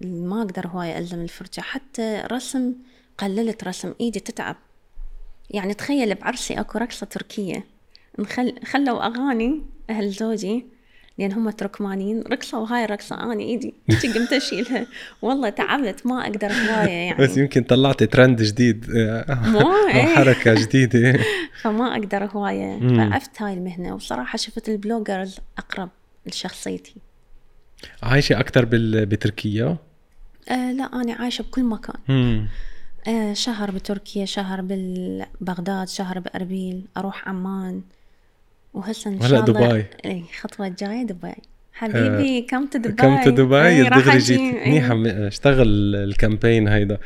[0.01, 1.61] ما أقدر هواية ألزم الفرجة.
[1.61, 2.73] حتى رسم
[3.17, 3.93] قللت رسم.
[4.01, 4.55] إيدي تتعب.
[5.49, 7.65] يعني تخيل بعرسي أكو رقصة تركية.
[8.19, 8.55] نخل...
[8.65, 10.65] خلوا أغاني أهل زوجي.
[11.17, 12.21] لأن هم تركمانيين.
[12.21, 13.23] رقصوا هاي الرقصة.
[13.23, 14.87] أنا إيدي هيك قمت أشيلها.
[15.21, 16.05] والله تعبت.
[16.05, 17.23] ما أقدر هواية يعني.
[17.23, 18.85] بس يمكن طلعتي ترند جديد.
[19.29, 20.15] مو إيه.
[20.15, 21.19] حركة جديدة.
[21.61, 22.65] فما أقدر هواية.
[22.65, 23.09] مم.
[23.09, 23.95] فعفت هاي المهنة.
[23.95, 25.89] وصراحة شفت ال bloggers أقرب
[26.25, 26.95] لشخصيتي.
[28.03, 29.05] عايشة أكثر بال...
[29.05, 29.77] بتركيا؟
[30.51, 31.95] آه لا أنا عايشة بكل مكان.
[32.07, 32.47] مم.
[33.07, 37.81] آه شهر بتركيا شهر ببغداد شهر بأربيل أروح عمان.
[38.73, 39.85] وهسه إن شاء الله دبي.
[40.05, 41.33] اي خطوة الجايه دبي.
[41.73, 44.17] حبيبي come to دبي come to دبي إي، راح دغري.
[44.17, 44.39] جيت.
[44.67, 46.97] منيحه م- أشتغل ال campaign هيدا.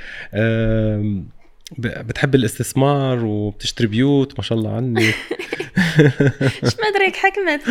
[1.80, 5.06] بتحب الاستثمار وبتشتري بيوت ما شاء الله عني.
[6.64, 7.62] إيش ما ادري هيك حكمت.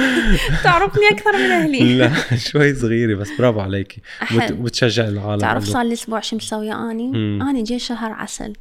[0.65, 1.95] تعرفني أكثر من أهلي.
[1.99, 4.01] لا شوي صغيرة بس برافو عليكي.
[4.33, 5.65] وبتشجع العالم تعرف.
[5.65, 7.09] صار لي أسبوع شو مسويه أني؟
[7.51, 8.53] أني جاي شهر عسل.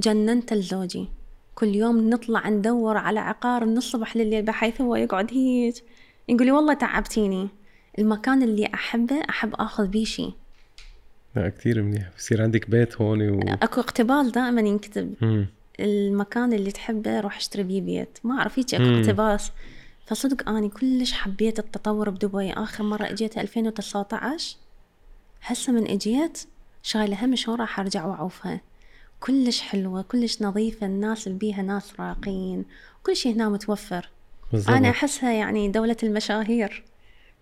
[0.00, 1.08] جننت لزوجي
[1.54, 5.74] كل يوم نطلع ندور على عقار من الصبح لليل بحيث هو يقعد هيك
[6.28, 7.48] يقول لي والله تعبتيني.
[7.98, 10.32] المكان اللي أحبه أحب آخذ بيه شيء
[11.36, 12.10] لا كثير منيح.
[12.18, 13.40] بصير عندك بيت هون و...
[13.62, 15.14] أكو اقتباس دائما ينكتب.
[15.20, 15.46] مم.
[15.80, 18.18] المكان اللي تحبه روح اشتري بيه بيت.
[18.24, 18.74] ما أعرف هيك.
[18.74, 19.52] اقتباس.
[20.06, 22.52] فصدق أني كلش حبيت التطور بدبي.
[22.52, 24.56] آخر مرة إجيت 2019
[25.42, 26.44] هسه من إجيت
[26.82, 28.60] شايلة هم شلون راح ارجع واعوفها
[29.20, 32.64] كلش حلوة كلش نظيفة الناس اللي بيها ناس راقين
[33.02, 34.08] كل شيء هنا متوفر.
[34.52, 34.70] بالضبط.
[34.70, 36.84] أنا أحسها يعني دولة المشاهير.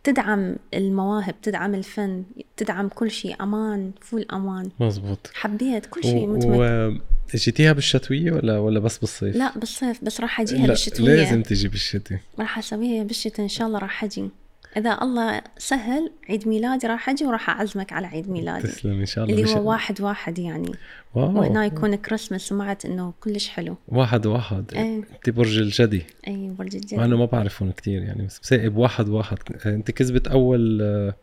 [0.04, 2.24] تدعم المواهب تدعم الفن
[2.56, 4.70] تدعم كل شيء أمان فول أمان.
[4.80, 5.30] مزبوط.
[5.34, 6.36] حبيت كل شيء و...
[6.36, 6.60] متمكن.
[6.60, 6.98] و...
[7.36, 11.16] جيتيها بالشتوية ولا ولا بس بالصيف؟ لا بالصيف بس راح أجيها لا بالشتوية.
[11.16, 14.28] لازم تجي بالشتاء راح أسويها بالشتاء إن شاء الله راح أجي.
[14.76, 18.68] إذا الله سهل عيد ميلادي راح أجي وراح أعزمك على عيد ميلادي.
[18.68, 20.72] تسلم إن شاء الله اللي هو واحد واحد يعني.
[21.14, 21.38] wow.
[21.38, 23.76] وهنا يكون كريسمس سمعت إنه كلش حلو.
[23.88, 24.64] واحد واحد.
[24.74, 25.02] إيه.
[25.14, 26.02] انت برج الجدي.
[26.28, 27.04] اي برج مع الجدي.
[27.04, 29.38] انه ما بعرفهم كتير يعني بس بسائب واحد واحد.
[29.66, 31.14] أنت كذبت أول آه،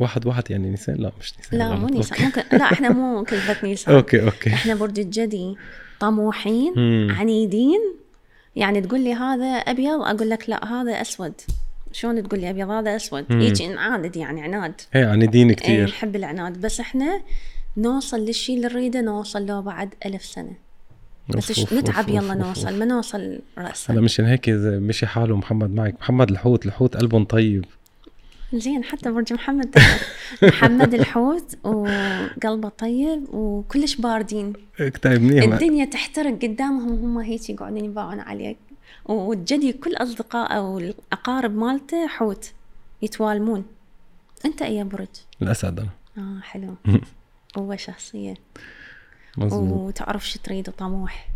[0.00, 1.86] واحد واحد يعني نيسان لا مش نيسان لا مو.
[1.86, 4.50] نيسان ممكن لا إحنا مو كلفة نيسان okay okay.
[4.50, 5.56] إحنا برج الجدي
[6.00, 7.16] طموحين مم.
[7.18, 7.80] عنيدين.
[8.56, 11.32] يعني تقول لي هذا أبيض أقول لك لا هذا أسود.
[11.92, 13.30] شلون تقول لي أبيض؟ هذا أسود.
[13.30, 14.80] يجي نعاند يعني عناد.
[14.94, 15.88] إيه عنيدين اي كتير.
[15.88, 16.60] نحب العناد.
[16.60, 17.22] بس إحنا
[17.76, 20.52] نوصل للشيء اللي نريده نوصل له بعد ألف سنة.
[21.28, 22.46] بس أوف، أوف، نتعب أوف، يلا أوف، أوف.
[22.46, 22.78] نوصل.
[22.78, 23.92] ما نوصل رأسا.
[23.92, 25.94] هلا مشان هيك مشي حاله محمد معك.
[26.00, 27.64] محمد الحوت الحوت قلبهم طيب.
[28.54, 30.12] زين حتى برج محمد تعرف.
[30.42, 34.52] محمد الحوت وقلبه طيب وكلش باردين.
[34.80, 38.56] ما- الدنيا تحترق قدامهم هم هيك يقعدون يباعون عليك.
[39.04, 42.52] والجدي كل أصدقاء أو الأقارب مالته حوت
[43.02, 43.64] يتوالمون.
[44.44, 45.08] أنت أي برج؟
[45.42, 45.78] الأسد.
[45.78, 45.90] أنا.
[46.18, 46.74] آه حلو.
[47.54, 48.34] قوة شخصية.
[49.36, 51.28] مزبوط وتعرف شو تريد وطموح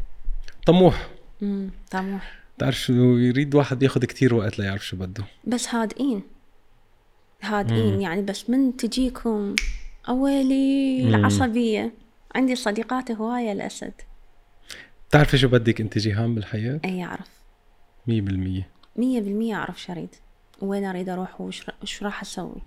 [0.67, 1.09] طموح.
[1.43, 2.39] امم طموح.
[2.57, 5.25] بتعرف شو يريد واحد ياخذ كتير وقت ليعرف شو بده.
[5.45, 6.23] بس هادئين.
[7.43, 9.55] هادئين يعني بس من تجيكم
[10.09, 11.01] أولي.
[11.09, 11.93] العصبية.
[12.35, 13.93] عندي صديقات هواية الأسد
[15.09, 17.31] بتعرفي شو بدك أنت جيهان بالحياة؟ أي أعرف.
[18.07, 18.11] 100%
[18.97, 20.15] مية بالمية أعرف شو أريد.
[20.63, 22.63] وين أريد أروح وش راح أسوي.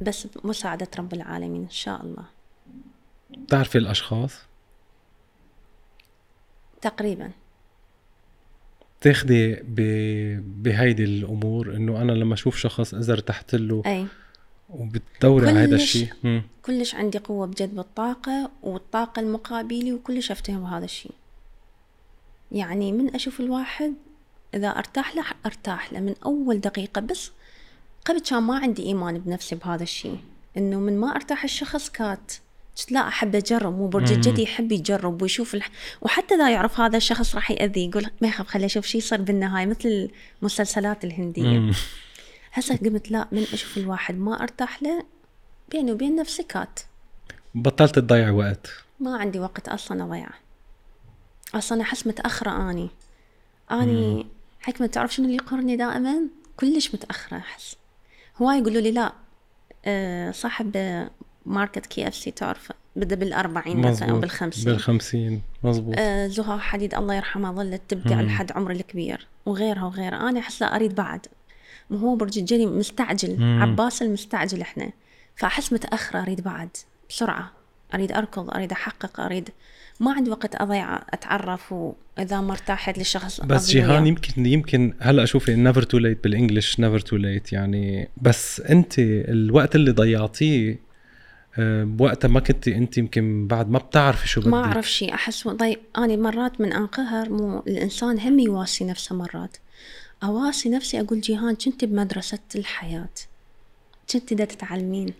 [0.00, 2.24] بس بمساعدة رب العالمين إن شاء الله.
[3.38, 4.38] بتعرفي الأشخاص؟
[6.80, 7.30] تقريبا.
[9.06, 9.80] تاخدي ب...
[10.62, 14.06] بهيدي الأمور إنه أنا لما أشوف شخص اذا ارتحت له أي
[14.70, 15.74] وبتدوري على هذا.
[15.74, 16.08] الشيء.
[16.62, 21.12] كلش عندي قوة بجذب الطاقة والطاقة المقابلي وكلش أفتهم بهذا الشيء
[22.52, 23.94] يعني من أشوف الواحد
[24.54, 27.30] إذا أرتاح له أرتاح له من أول دقيقة بس
[28.04, 30.18] قبل كان ما عندي إيمان بنفسي بهذا الشيء
[30.56, 32.32] إنه من ما أرتاح الشخص كات
[32.78, 34.16] قلت لا أحب أجرب مو برج مم.
[34.16, 35.70] الجدي يحب يجرب ويشوف الح...
[36.00, 39.66] وحتى إذا يعرف هذا الشخص راح يأذي يقول ما يخاف خليه يشوف شيء يصير بالنهاية
[39.66, 40.10] مثل
[40.40, 41.72] المسلسلات الهندية.
[42.52, 45.04] هسه قمت لا من أشوف الواحد ما أرتاح له
[45.70, 46.80] بيني وبين نفسي cut
[47.54, 48.68] بطلت تضيع وقت.
[49.00, 50.34] ما عندي وقت أصلا أضيعه.
[51.54, 52.90] أصلا أحس متأخرة أني.
[53.70, 54.26] أني
[54.60, 56.22] حكمة تعرف شنو اللي يقهرني دائما؟
[56.56, 57.76] كلش متأخرة أحس.
[58.36, 59.12] هواي يقولوا لي لا
[59.84, 61.10] أه صاحب آه،
[61.46, 64.20] ماركت KFC تعرف بدا بالأربعين مثلا مزبوط.
[64.20, 64.64] بالخمسين.
[64.64, 65.42] بالخمسين.
[65.64, 68.26] مزبوط آه زها حديد الله يرحمها ظلت تبدع مم.
[68.26, 70.28] لحد عمر الكبير وغيرها وغيرها.
[70.28, 71.26] أنا أحس لا أريد بعد.
[71.90, 73.36] مو هو برج الجدي مستعجل.
[73.38, 73.62] مم.
[73.62, 74.90] عباس المستعجل إحنا.
[75.36, 76.68] فأحس متاخره أريد بعد.
[77.08, 77.52] بسرعة.
[77.94, 79.48] أريد أركض أريد أحقق أريد
[80.00, 83.70] ما عندي وقت أضيع أتعرف وإذا ما ارتاحت للشخص بس.
[83.70, 88.08] جيهان يمكن يمكن هلأ شوفي never too late بال English never too late يعني.
[88.22, 90.85] بس أنت الوقت اللي ضيعتيه
[91.58, 94.50] بوقتها ما كنت انت يمكن بعد ما بتعرفي شو بدك.
[94.50, 99.56] ما أعرف شيء أحس طيب أنا مرات من أنقهر مو الإنسان هم يواسي نفسه مرات.
[100.22, 103.08] أواسي نفسي أقول جيهان كنت بمدرسة الحياة
[104.12, 105.12] كنت دا تتعلمين.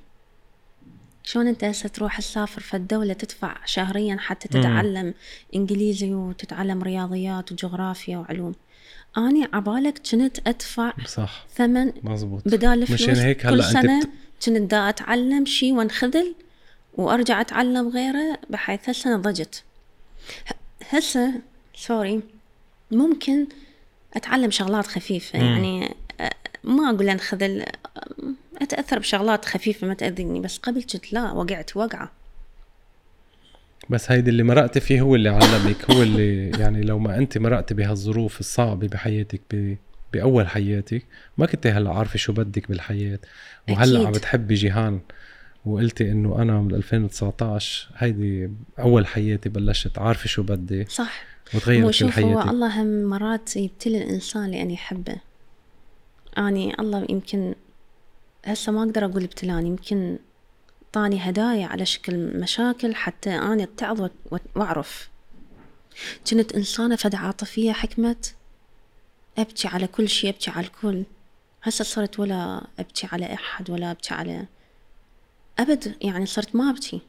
[1.29, 5.15] شلون انت هسه تروح تسافر في الدولة تدفع شهريا حتى تتعلم
[5.55, 8.55] إنجليزي وتتعلم رياضيات وجغرافيا وعلوم؟
[9.19, 11.47] أني عبالك كنت أدفع صح.
[11.55, 14.01] ثمن مزبوط بدال مشان فلوس هيك كل هلا أنت سنة.
[14.01, 14.09] بت...
[14.47, 16.35] كنت دا أتعلم شيء وانخذل
[16.95, 19.65] وأرجع أتعلم غيره بحيث هسه نضجت
[20.91, 21.33] هسه
[21.75, 22.21] سوري
[22.91, 23.47] ممكن
[24.15, 25.39] أتعلم شغلات خفيفة.
[25.39, 25.45] مم.
[25.45, 25.95] يعني
[26.65, 27.65] ما أقول أنخذل.
[28.59, 32.13] أ- أتأثر بشغلات خفيفة ما تأذيني بس قبل كنت لا وقعت وقعة.
[33.91, 37.75] بس هيدي اللي مرقتي فيه هو اللي علمك هو اللي يعني لو ما أنت مرقتي
[37.75, 39.77] بهالظروف الصعبة بحياتك ب...
[40.13, 41.03] بأول حياتك
[41.39, 43.19] ما كنت هلأ عارفة شو بدك بالحياة.
[43.71, 44.07] وهلأ.
[44.07, 45.01] عم بتحبي جيهان
[45.65, 50.85] وقلتي إنه أنا من 2019 هيدي أول حياتي بلشت عارفة شو بدي.
[50.85, 51.25] صح.
[51.55, 52.51] وتغيرت كل وشوف هو حياتي.
[52.51, 55.17] الله هم مرات يبتلي الإنسان لأن يحبه.
[56.39, 57.55] أني الله يمكن
[58.47, 60.19] هسه ما أقدر أقول ابتلاني يمكن
[60.93, 65.09] طاني هدايا على شكل مشاكل حتى أنا أتعظ وأ- وأ- وأعرف.
[66.31, 68.35] كنت إنسانة فد عاطفية حكمت
[69.39, 71.03] أبكي على كل شيء أبكي على الكل.
[71.63, 74.45] هسه صرت ولا أبكي على أحد ولا أبكي على
[75.59, 77.01] أبد يعني صرت ما أبكي.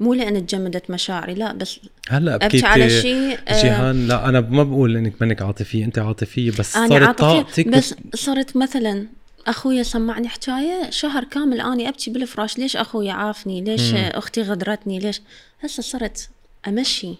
[0.00, 4.40] مو لأن تجمدت مشاعري لا بس هلا أبكي بكيت على شيء آه، جيهان لا أنا
[4.40, 9.06] ما بقول إنك منك عاطفية أنت عاطفية بس أنا صارت عاطفية طاقتك بس صرت مثلا
[9.50, 13.96] أخويا سمعني حكاية شهر كامل أني أبكي بالفراش ليش أخويا عافني؟ ليش مم.
[13.96, 15.20] أختي غدرتني؟ ليش؟
[15.60, 16.28] هسه صرت
[16.68, 17.14] أمشي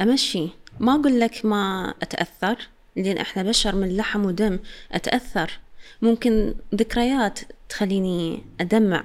[0.00, 0.48] أمشي.
[0.80, 4.58] ما أقول لك ما أتأثر لأن إحنا بشر من لحم ودم
[4.92, 5.58] أتأثر.
[6.02, 9.04] ممكن ذكريات تخليني أدمع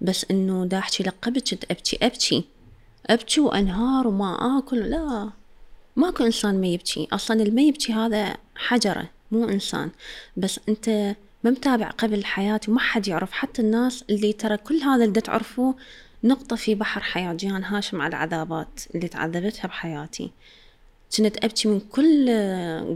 [0.00, 2.44] بس إنه دا أحكي لك قبل أبكي أبكي.
[3.06, 5.30] أبكي وأنهار وما آكل لا.
[5.96, 7.08] ماكو إنسان ما يبكي.
[7.12, 9.90] أصلا اللي ما يبكي هذا حجرة مو إنسان.
[10.36, 13.32] بس أنت ما متابع قبل حياتي وما حد يعرف.
[13.32, 15.74] حتى الناس اللي ترى كل هذا اللي تعرفوه
[16.24, 20.30] نقطة في بحر حياة جيهان هاشم على العذابات اللي تعذبتها بحياتي.
[21.16, 22.28] كنت أبكي من كل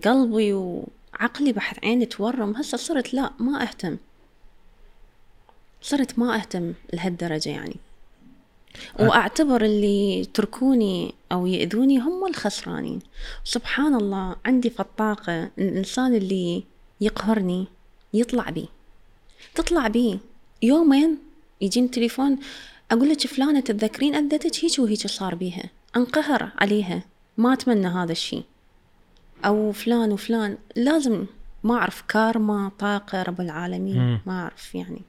[0.04, 2.56] قلبي وعقلي بحث عيني تورم.
[2.56, 3.96] هسه صرت لا ما أهتم.
[5.82, 7.76] صرت ما أهتم لهالدرجة يعني.
[9.00, 13.00] وأعتبر اللي يتركوني أو يأذوني هم الخسرانين.
[13.44, 16.64] سبحان الله عندي في الطاقه الإنسان اللي
[17.00, 17.66] يقهرني.
[18.14, 18.68] يطلع بي.
[19.54, 20.18] تطلع بي.
[20.62, 21.18] يومين
[21.60, 22.38] يجيني تليفون
[22.90, 25.70] أقول لك فلانة تتذكرين اذتك هيك وهيك صار بيها.
[25.96, 27.02] أنقهر عليها.
[27.38, 28.44] ما أتمنى هذا الشيء
[29.44, 30.58] أو فلان وفلان.
[30.76, 31.26] لازم
[31.64, 34.20] ما أعرف كارما طاقة رب العالمين.
[34.26, 35.02] ما أعرف يعني.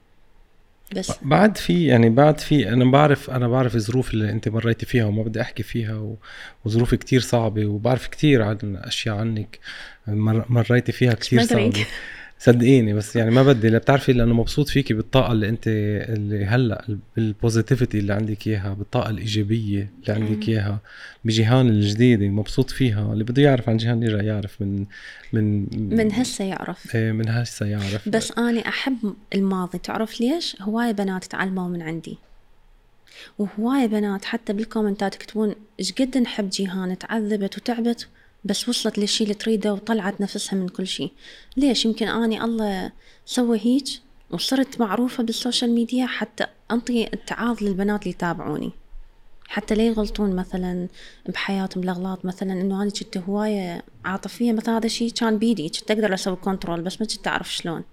[0.96, 1.12] بس.
[1.22, 5.22] بعد في يعني بعد في أنا بعرف أنا بعرف الظروف اللي أنت مريتي فيها وما
[5.22, 6.16] بدي أحكي فيها.
[6.64, 9.58] وظروف كتير صعبة وبعرف كتير عن أشياء عنك.
[10.06, 10.44] مر...
[10.48, 11.72] مريتي فيها كتير مدري.
[12.38, 16.98] صدقيني بس يعني ما بدي لا بتعرفي لأنه مبسوط فيكي بالطاقة اللي أنت اللي هلأ
[17.16, 20.80] بالبوزيتيفيتي اللي عندك إياها بالطاقة الإيجابية اللي عندك إياها
[21.24, 24.86] بجيهان الجديدة مبسوط فيها اللي بده يعرف عن جيهان يرجع يعرف من
[25.32, 25.66] من
[25.96, 26.96] من هسه يعرف.
[26.96, 28.08] إيه، من هسه يعرف.
[28.08, 32.18] بس أنا أحب الماضي تعرف ليش؟ هواية بنات تعلموا من عندي.
[33.38, 38.08] وهواية بنات حتى بالكومنتات يكتبون إيش قد نحب جيهان تعذبت وتعبت
[38.44, 41.10] بس وصلت للشي اللي تريده وطلعت نفسها من كل شي.
[41.56, 42.92] ليش؟ يمكن أني الله
[43.26, 43.84] سوى هيك
[44.30, 48.70] وصرت معروفة بالسوشيال ميديا حتى أنطي اتعاظ للبنات اللي يتابعوني.
[49.48, 50.88] حتى لا يغلطون مثلا
[51.28, 56.14] بحياتهم الاغلاط مثلا إنه أنا كنت هواية عاطفية مثلا هذا الشيء كان بيدي كنت أقدر
[56.14, 57.84] أسوي control بس ما كنت أعرف شلون.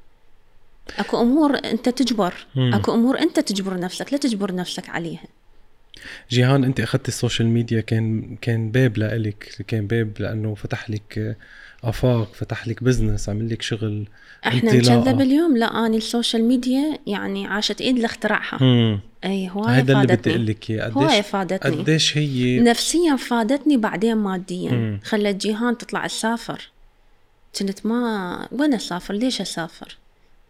[1.00, 2.48] أكو أمور أنت تجبر.
[2.58, 5.24] أكو أمور أنت تجبر نفسك لا تجبر نفسك عليها.
[6.30, 11.38] جيهان أنت أخذت ال social media كان كان باب لإلك كان باب لأنه فتح لك
[11.84, 14.08] آفاق فتح لك business عمل لك شغل.
[14.48, 14.74] إحنا.
[14.74, 18.60] نكذب اليوم لا اني ال social media يعني عاشت إيد لاختراعها.
[19.26, 20.90] اي هواية هذا اللي بدي أقول لك إياه.
[20.90, 21.76] قديش فادتني.
[21.76, 25.00] قديش هي نفسيا فادتني بعدين ماديا.
[25.04, 26.70] خلت جيهان تطلع تسافر.
[27.60, 29.98] كنت ما وين أسافر؟ ليش أسافر؟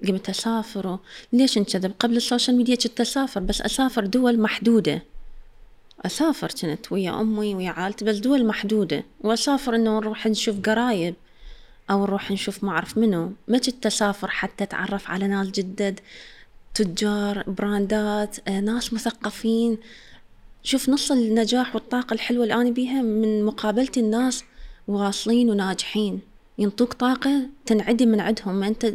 [0.08, 1.00] قمت أسافر
[1.34, 5.02] ليش نكذب قبل ال social media كنت أسافر بس أسافر دول محدودة.
[6.06, 11.16] أسافر كنت ويا أمي ويا عائلتي بس دول محدودة وأسافر إنه نروح نشوف قرايب
[11.90, 13.32] أو نروح نشوف ما أعرف منو.
[13.48, 16.00] ما كنت أسافر حتى أتعرف على ناس جدد
[16.74, 19.78] تجار براندات آه، ناس مثقفين.
[20.64, 24.44] شوف نص النجاح والطاقة الحلوة اللي أنا بيها من مقابلتي الناس
[24.88, 26.22] واصلين وناجحين.
[26.58, 28.64] ينطوك طاقة تنعدي من عندهم.
[28.64, 28.94] أنت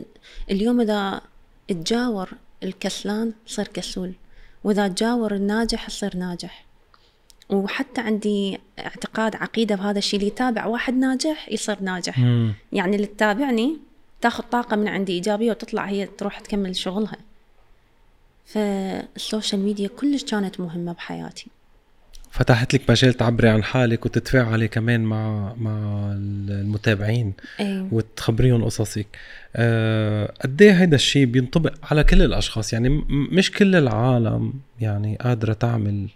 [0.51, 1.21] اليوم إذا
[1.69, 2.29] تجاور
[2.63, 4.13] الكسلان صير كسول
[4.65, 6.70] وإذا تجاور الناجح يصير ناجح.
[7.51, 12.19] وحتى عندي اعتقاد عقيدة بهذا الشيء اللي يتابع واحد ناجح يصير ناجح.
[12.19, 12.55] مم.
[12.73, 13.77] يعني اللي تتابعني
[14.21, 17.17] تاخذ طاقة من عندي إيجابية وتطلع هي تروح تكمل شغلها.
[18.47, 21.47] فال social media كلش كانت مهمة بحياتي.
[22.31, 27.89] فتحت لك مجال تعبري عن حالك وتتفاعلي كمان مع مع المتابعين أي.
[27.93, 29.07] وتخبريهم قصصك.
[29.57, 35.53] أه قد إيه هيدا الشيء بينطبق على كل الأشخاص؟ يعني مش كل العالم يعني قادرة
[35.53, 36.09] تعمل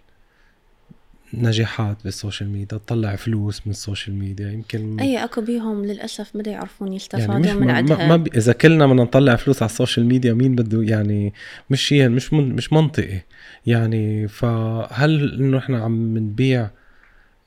[1.41, 6.35] نجاحات بال social media تطلع فلوس من ال social media يمكن أي أكو بيهم للأسف
[6.35, 8.07] ما يعرفون يستفادوا يعني من عندها.
[8.07, 11.33] ما, بي إذا كلنا بدنا نطلع فلوس على ال social media مين بده يعني
[11.69, 13.21] مش شيء مش من مش منطقي.
[13.65, 16.69] يعني فهل انه إحنا عم نبيع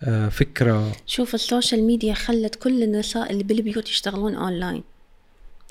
[0.03, 4.83] آه، فكرة؟ شوف ال social media خلت كل النساء اللي بالبيوت يشتغلون أونلاين.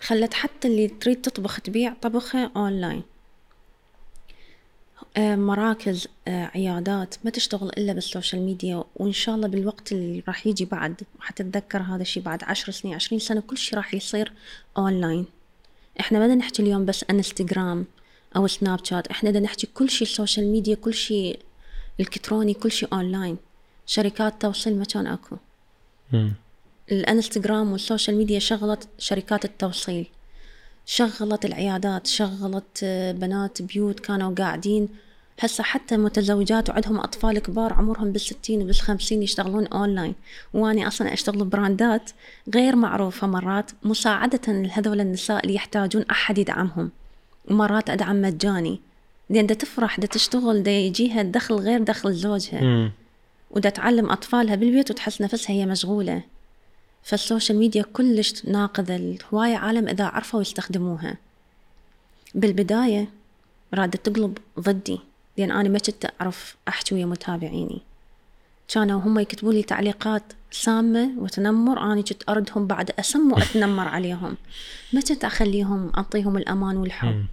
[0.01, 3.03] خلت حتى اللي تريد تطبخ تبيع طبخها أونلاين.
[5.17, 10.47] مراكز آه، عيادات ما تشتغل إلا بال social media وإن شاء الله بالوقت اللي راح
[10.47, 14.33] يجي بعد حتتذكر هذا الشيء بعد عشر سنين عشرين سنة كل شيء راح يصير
[14.77, 15.25] اونلاين
[15.99, 17.85] إحنا ما نحكي اليوم بس انستغرام
[18.35, 21.39] أو سناب شات إحنا بدنا نحكي كل شيء social media كل شيء
[21.99, 23.37] إلكتروني كل شيء اونلاين
[23.85, 25.37] شركات توصيل ما كان اكو.
[26.91, 30.07] الانستغرام وال social media شغلت شركات التوصيل
[30.85, 34.89] شغلت العيادات شغلت آه، بنات بيوت كانوا قاعدين
[35.39, 40.15] هسه حتى متزوجات وعندهم أطفال كبار عمرهم بالستين وبالخمسين يشتغلون أونلاين.
[40.53, 42.11] وأنا أصلا أشتغل براندات
[42.55, 46.91] غير معروفة مرات مساعدة لهذول النساء اللي يحتاجون أحد يدعمهم.
[47.49, 48.79] ومرات أدعم مجاني.
[49.29, 52.61] لأن دا تفرح دا تشتغل دا يجيها دخل غير دخل زوجها.
[52.61, 52.91] مم.
[53.51, 56.21] ودا تعلم أطفالها بالبيت وتحس نفسها هي مشغولة.
[57.03, 61.17] فال social media كلش ناقذة هواية عالم إذا عرفوا يستخدموها.
[62.35, 63.07] بالبداية
[63.73, 64.99] رادة تقلب ضدي.
[65.37, 67.81] لأن أنا ما كنت أعرف أحكي ويا متابعيني.
[68.67, 74.37] كانوا هم يكتبوا لي تعليقات سامة وتنمر أنا كنت أردهم بعد أسم وأتنمر عليهم.
[74.93, 77.25] ما كنت أخليهم أعطيهم الأمان والحب.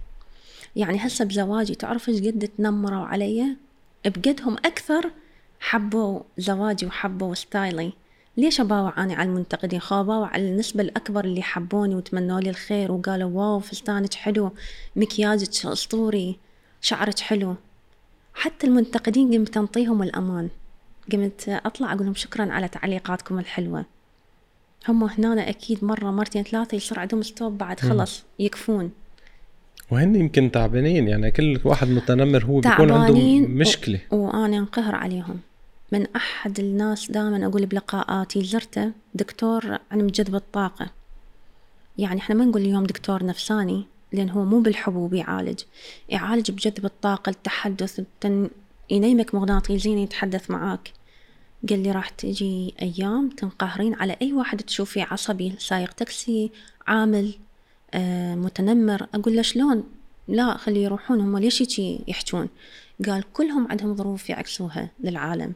[0.75, 3.55] يعني هسه بزواجي تعرف إيش قد تنمروا علي؟
[4.05, 5.11] بقدهم أكثر
[5.59, 7.93] حبوا زواجي وحبوا ستايلي.
[8.37, 12.91] ليش أباوع اني على المنتقدين؟ خو أباوع على النسبة الأكبر اللي حبوني وتمنوا لي الخير
[12.91, 14.51] وقالوا wow فستانك حلو
[14.95, 16.35] مكياجك أسطوري
[16.81, 17.55] شعرك حلو.
[18.35, 20.49] حتى المنتقدين قمت انطيهم الأمان.
[21.11, 23.85] قمت أطلع أقول لهم شكرا على تعليقاتكم الحلوة.
[24.87, 28.91] هم هنا أكيد مرة مرتين ثلاثة يصير عندهم ستوب بعد خلص يكفون.
[29.91, 34.15] وهن يمكن تعبانين يعني كل واحد متنمر هو بيكون عنده مشكله و...
[34.15, 35.39] وأنا انقهر عليهم.
[35.91, 40.89] من أحد الناس دائما أقول بلقاءاتي زرته دكتور عن جذب الطاقة.
[41.97, 43.85] يعني إحنا ما نقول اليوم دكتور نفساني.
[44.11, 45.59] لأن هو مو بالحبوب يعالج.
[46.09, 48.49] يعالج بجذب الطاقة التحدث التن...
[48.89, 50.91] ينيمك مغناطيسيا يتحدث معاك.
[51.69, 56.51] قال لي راح تجي أيام تنقهرين على أي واحد تشوفيه عصبي سايق تاكسي
[56.87, 57.33] عامل
[57.93, 59.07] آه متنمر.
[59.13, 59.83] أقول له شلون؟
[60.27, 62.49] لا خلي يروحون هم ليش يحجون؟
[63.05, 65.53] قال كلهم عندهم ظروف يعكسوها للعالم.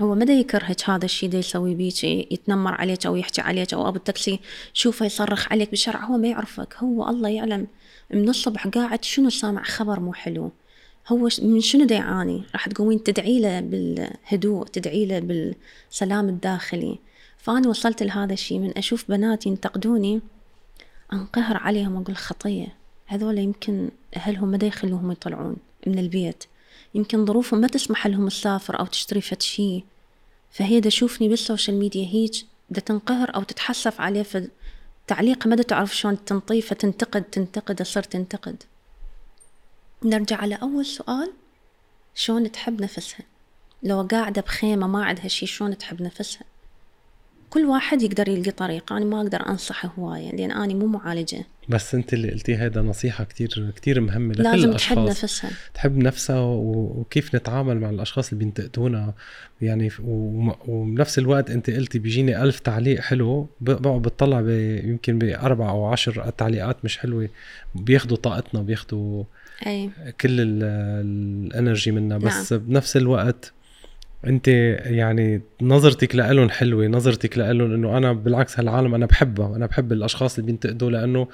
[0.00, 3.88] هو ما دا يكرهك هذا الشيء؟ دا يسوي بيك يتنمر عليك أو يحكي عليك أو
[3.88, 4.40] أبو التاكسي
[4.72, 6.74] شوفه يصرخ عليك بالشارع هو ما يعرفك.
[6.78, 7.66] هو الله يعلم
[8.10, 10.52] من الصبح قاعد شنو سامع خبر مو حلو.
[11.08, 16.98] هو من شنو دا يعاني؟ راح تقومين تدعي له بالهدوء تدعي له بالسلام الداخلي.
[17.38, 20.20] فأنا وصلت لهذا الشيء من أشوف بنات ينتقدوني
[21.12, 22.66] أنقهر عليهم وأقول خطية.
[23.06, 26.44] هذول يمكن أهلهم ما يخلوهم يطلعون من البيت.
[26.96, 29.84] يمكن ظروفهم ما تسمح لهم تسافر أو تشتري فد شي.
[30.50, 34.48] فهي دا تشوفني بال social media هيج دا تنقهر أو تتحسف عليه في
[35.06, 38.62] تعليق ما دا تعرف شلون تنطيه فتنتقد تنتقد تصير تنتقد.
[40.04, 41.32] نرجع على أول سؤال
[42.14, 43.26] شلون تحب نفسها؟
[43.82, 46.44] لو قاعدة بخيمة ما عندها شي شلون تحب نفسها؟
[47.50, 48.96] كل واحد يقدر يلقي طريقة.
[48.96, 51.44] أنا ما أقدر أنصحه هواية لأن أنا مو معالجة.
[51.68, 54.96] بس أنت اللي قلتي هيدا نصيحة كتير كتير مهمة لكل لازم الأشخاص.
[54.96, 55.50] تحب نفسها.
[55.74, 59.14] تحب نفسها وكيف نتعامل مع الأشخاص اللي بينتقدونا.
[59.60, 63.48] يعني وبنفس الوقت أنت قلتي بيجيني ألف تعليق حلو.
[63.60, 64.40] بقعد بتطلع
[64.84, 67.28] يمكن بأربع أو عشر تعليقات مش حلوة.
[67.74, 69.24] بياخدوا طاقتنا بياخدوا
[69.66, 69.90] أي.
[70.20, 70.62] كل ال-
[71.46, 72.62] ال energy منا بس نعم.
[72.62, 73.52] بنفس الوقت
[74.26, 74.48] انت
[74.86, 80.34] يعني نظرتك لهم حلوة نظرتك لهم إنه أنا بالعكس هالعالم أنا بحبها أنا بحب الأشخاص
[80.38, 81.28] اللي بينتقدوا لإنه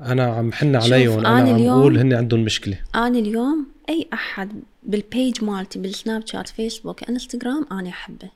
[0.00, 2.78] أنا عم حن عليهم أنا, أنا عم اليوم- بقول هن عندهم مشكلة.
[2.94, 4.52] أنا اليوم أي أحد
[4.82, 8.28] بال page مالتي بالسناب شات فيسبوك انستغرام أنا أحبه.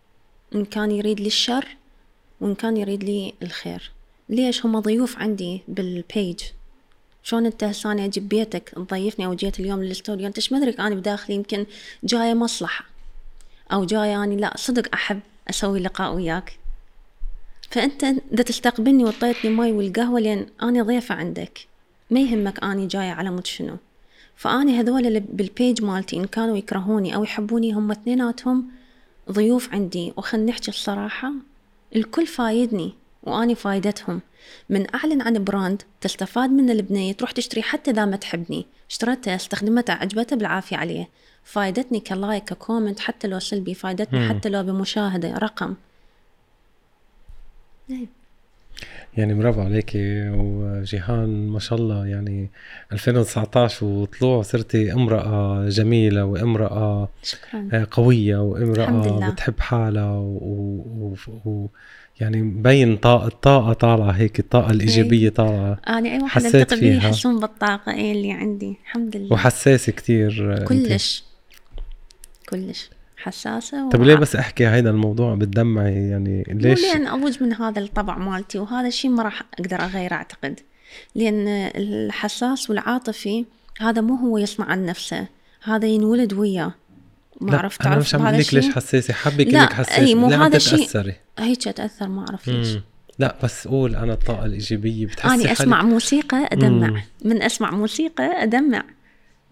[0.54, 1.64] إن كان يريد لي الشر
[2.40, 3.90] وإن كان يريد لي الخير.
[4.28, 6.40] ليش هم ضيوف عندي بال page
[7.22, 10.94] شلون أنت هسه أنا أجي بيتك تضيفني أو جيت اليوم للاستوديو أنت إيش مدرك؟ أنا
[10.94, 11.66] بداخلي يمكن
[12.04, 12.84] جاية مصلحة.
[13.72, 16.58] أو جاية اني لا صدق أحب أسوي لقاء وياك.
[17.70, 21.66] فأنت إذا تستقبلني وطيتني مي والقهوة لأن أنا ضيفة عندك
[22.10, 23.76] ما يهمك أني جاية على مود شنو.
[24.36, 28.68] فأني هذول اللي بال page مالتي إن كانوا يكرهوني أو يحبوني هم اثنيناتهم
[29.30, 30.12] ضيوف عندي.
[30.16, 31.32] وخلنا نحكي الصراحة
[31.96, 34.20] الكل فايدني وأني فايدتهم.
[34.68, 38.66] من أعلن عن brand تستفاد منه البنيه تروح تشتري حتى إذا ما تحبني.
[38.90, 41.08] اشتريته استخدمته عجبته بالعافية عليه.
[41.44, 44.28] فايدتني ك like ك comment حتى لو سلبي فايدتني مم.
[44.28, 45.74] حتى لو بمشاهدة رقم
[47.90, 48.06] إيه.
[49.16, 52.50] يعني برافو عليكي وجيهان ما شاء الله يعني
[52.92, 59.30] 2019 وطلوع صرتي امرأة جميلة وامرأة شكرا آه، قوية الحمد وامرأة لله.
[59.30, 61.14] بتحب حالها و...
[61.44, 61.50] و...
[61.50, 61.66] و...
[62.20, 66.96] يعني مبين طاقة الطاقة طالعة هيك الطاقة الإيجابية طالعة أنا اي واحد بيه فيها.
[66.96, 70.64] يحسون بالطاقه إيه اللي عندي الحمد لله وحساسة كتير آه،.
[70.64, 71.24] كلش
[72.54, 77.80] كلش حساسة طب ليه بس أحكي هيدا الموضوع بتدمعي يعني ليش؟ لأن اضوج من هذا
[77.80, 80.60] الطبع مالتي وهذا الشيء ما راح أقدر اغيره أعتقد.
[81.14, 83.44] لأن الحساس والعاطفي
[83.80, 85.26] هذا مو هو يصنع عن نفسه
[85.64, 86.74] هذا ينولد وياه.
[87.40, 89.96] ما عرفت تعرف مش عم لك ليش؟ حساسة حابك لا، انك حساسة.
[90.06, 92.78] أي، مو هذا الشيء- هيك أتأثر ما أعرف ليش.
[93.18, 96.86] لا بس قول أنا الطاقة الإيجابية بتحسي اني أسمع حالك- موسيقى أدمع.
[96.90, 97.02] مم.
[97.24, 98.84] من أسمع موسيقى أدمع.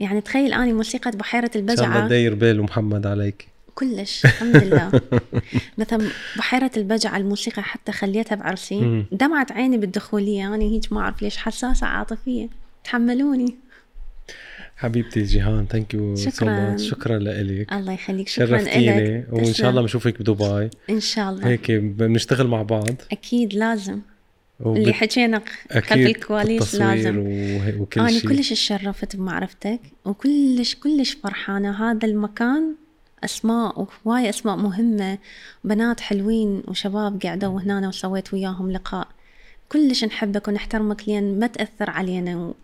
[0.03, 2.09] يعني تخيل أني موسيقى بحيرة إن شاء الله البجعة.
[2.09, 3.49] داير بال محمد عليك.
[3.75, 5.01] كلش الحمد لله.
[5.79, 9.05] مثلا بحيرة البجعة الموسيقى حتى خليتها بعرسي.
[9.13, 10.55] دمعت عيني بالدخولية.
[10.55, 12.49] أنا هيك ما أعرف ليش حساسة عاطفية.
[12.85, 13.55] تحملوني.
[14.77, 16.47] حبيبتي جيهان thank you so شكراً.
[16.49, 18.29] much شكرا لك الله يخليك.
[18.29, 19.71] شكرا شرفتيني لك وإن شاء.
[19.71, 20.71] الله بنشوفك بدبي.
[20.91, 21.47] إن شاء الله.
[21.47, 22.95] هيك بنشتغل مع بعض.
[23.13, 24.01] أكيد لازم.
[24.63, 25.43] وبت- اللي حكينا
[25.73, 27.19] خلف الكواليس لازم.
[27.81, 28.29] وكل شيء.
[28.29, 31.91] كلش تشرفت بمعرفتك وكلش كلش فرحانة.
[31.91, 32.75] هذا المكان
[33.25, 35.19] أسماء وهواية أسماء مهمة.
[35.65, 39.09] بنات حلوين وشباب قعدوا هنا وسويت وياهم لقاء.
[39.69, 42.37] كلش نحبك ونحترمك لين ما تأثر علينا.
[42.37, 42.55] و...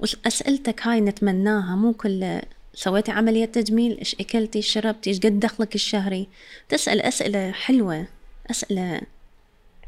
[0.00, 1.76] وأسئلتك هاي نتمناها.
[1.76, 2.40] مو كل
[2.74, 6.26] سويتي عملية تجميل إيش أكلتي إيش شربتي إيش قد دخلك الشهري.
[6.68, 8.06] تسأل أسئلة حلوة
[8.50, 9.00] أسئلة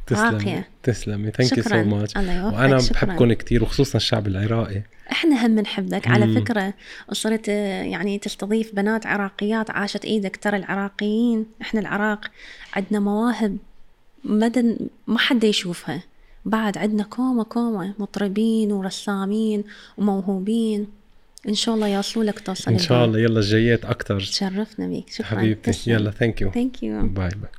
[0.07, 0.31] تسلمي.
[0.31, 0.69] راقية.
[0.83, 1.31] تسلمي.
[1.31, 1.85] thank you so.
[1.85, 2.77] much وأنا.
[2.77, 4.83] بحبكم كثير وخصوصا الشعب العراقي.
[5.13, 6.09] إحنا هم نحبك.
[6.09, 6.41] على مم.
[6.41, 6.75] فكرة
[7.09, 10.37] وصرت يعني تستضيف بنات عراقيات عاشت إيدك.
[10.37, 12.27] ترى العراقيين إحنا العراق
[12.75, 13.57] عندنا مواهب
[14.25, 14.77] مدى
[15.07, 16.03] ما حد يشوفها.
[16.45, 19.65] بعد عندنا كومة كومة مطربين ورسامين
[19.99, 20.87] وموهوبين.
[21.49, 23.19] إن شاء الله يوصلوا لك توصل إن شاء الله.
[23.19, 25.11] يلا الجايات أكثر تشرفنا بيك.
[25.11, 25.27] شكرا.
[25.27, 25.91] حبيبتي.
[25.91, 27.51] يلا thank you thank you bye bye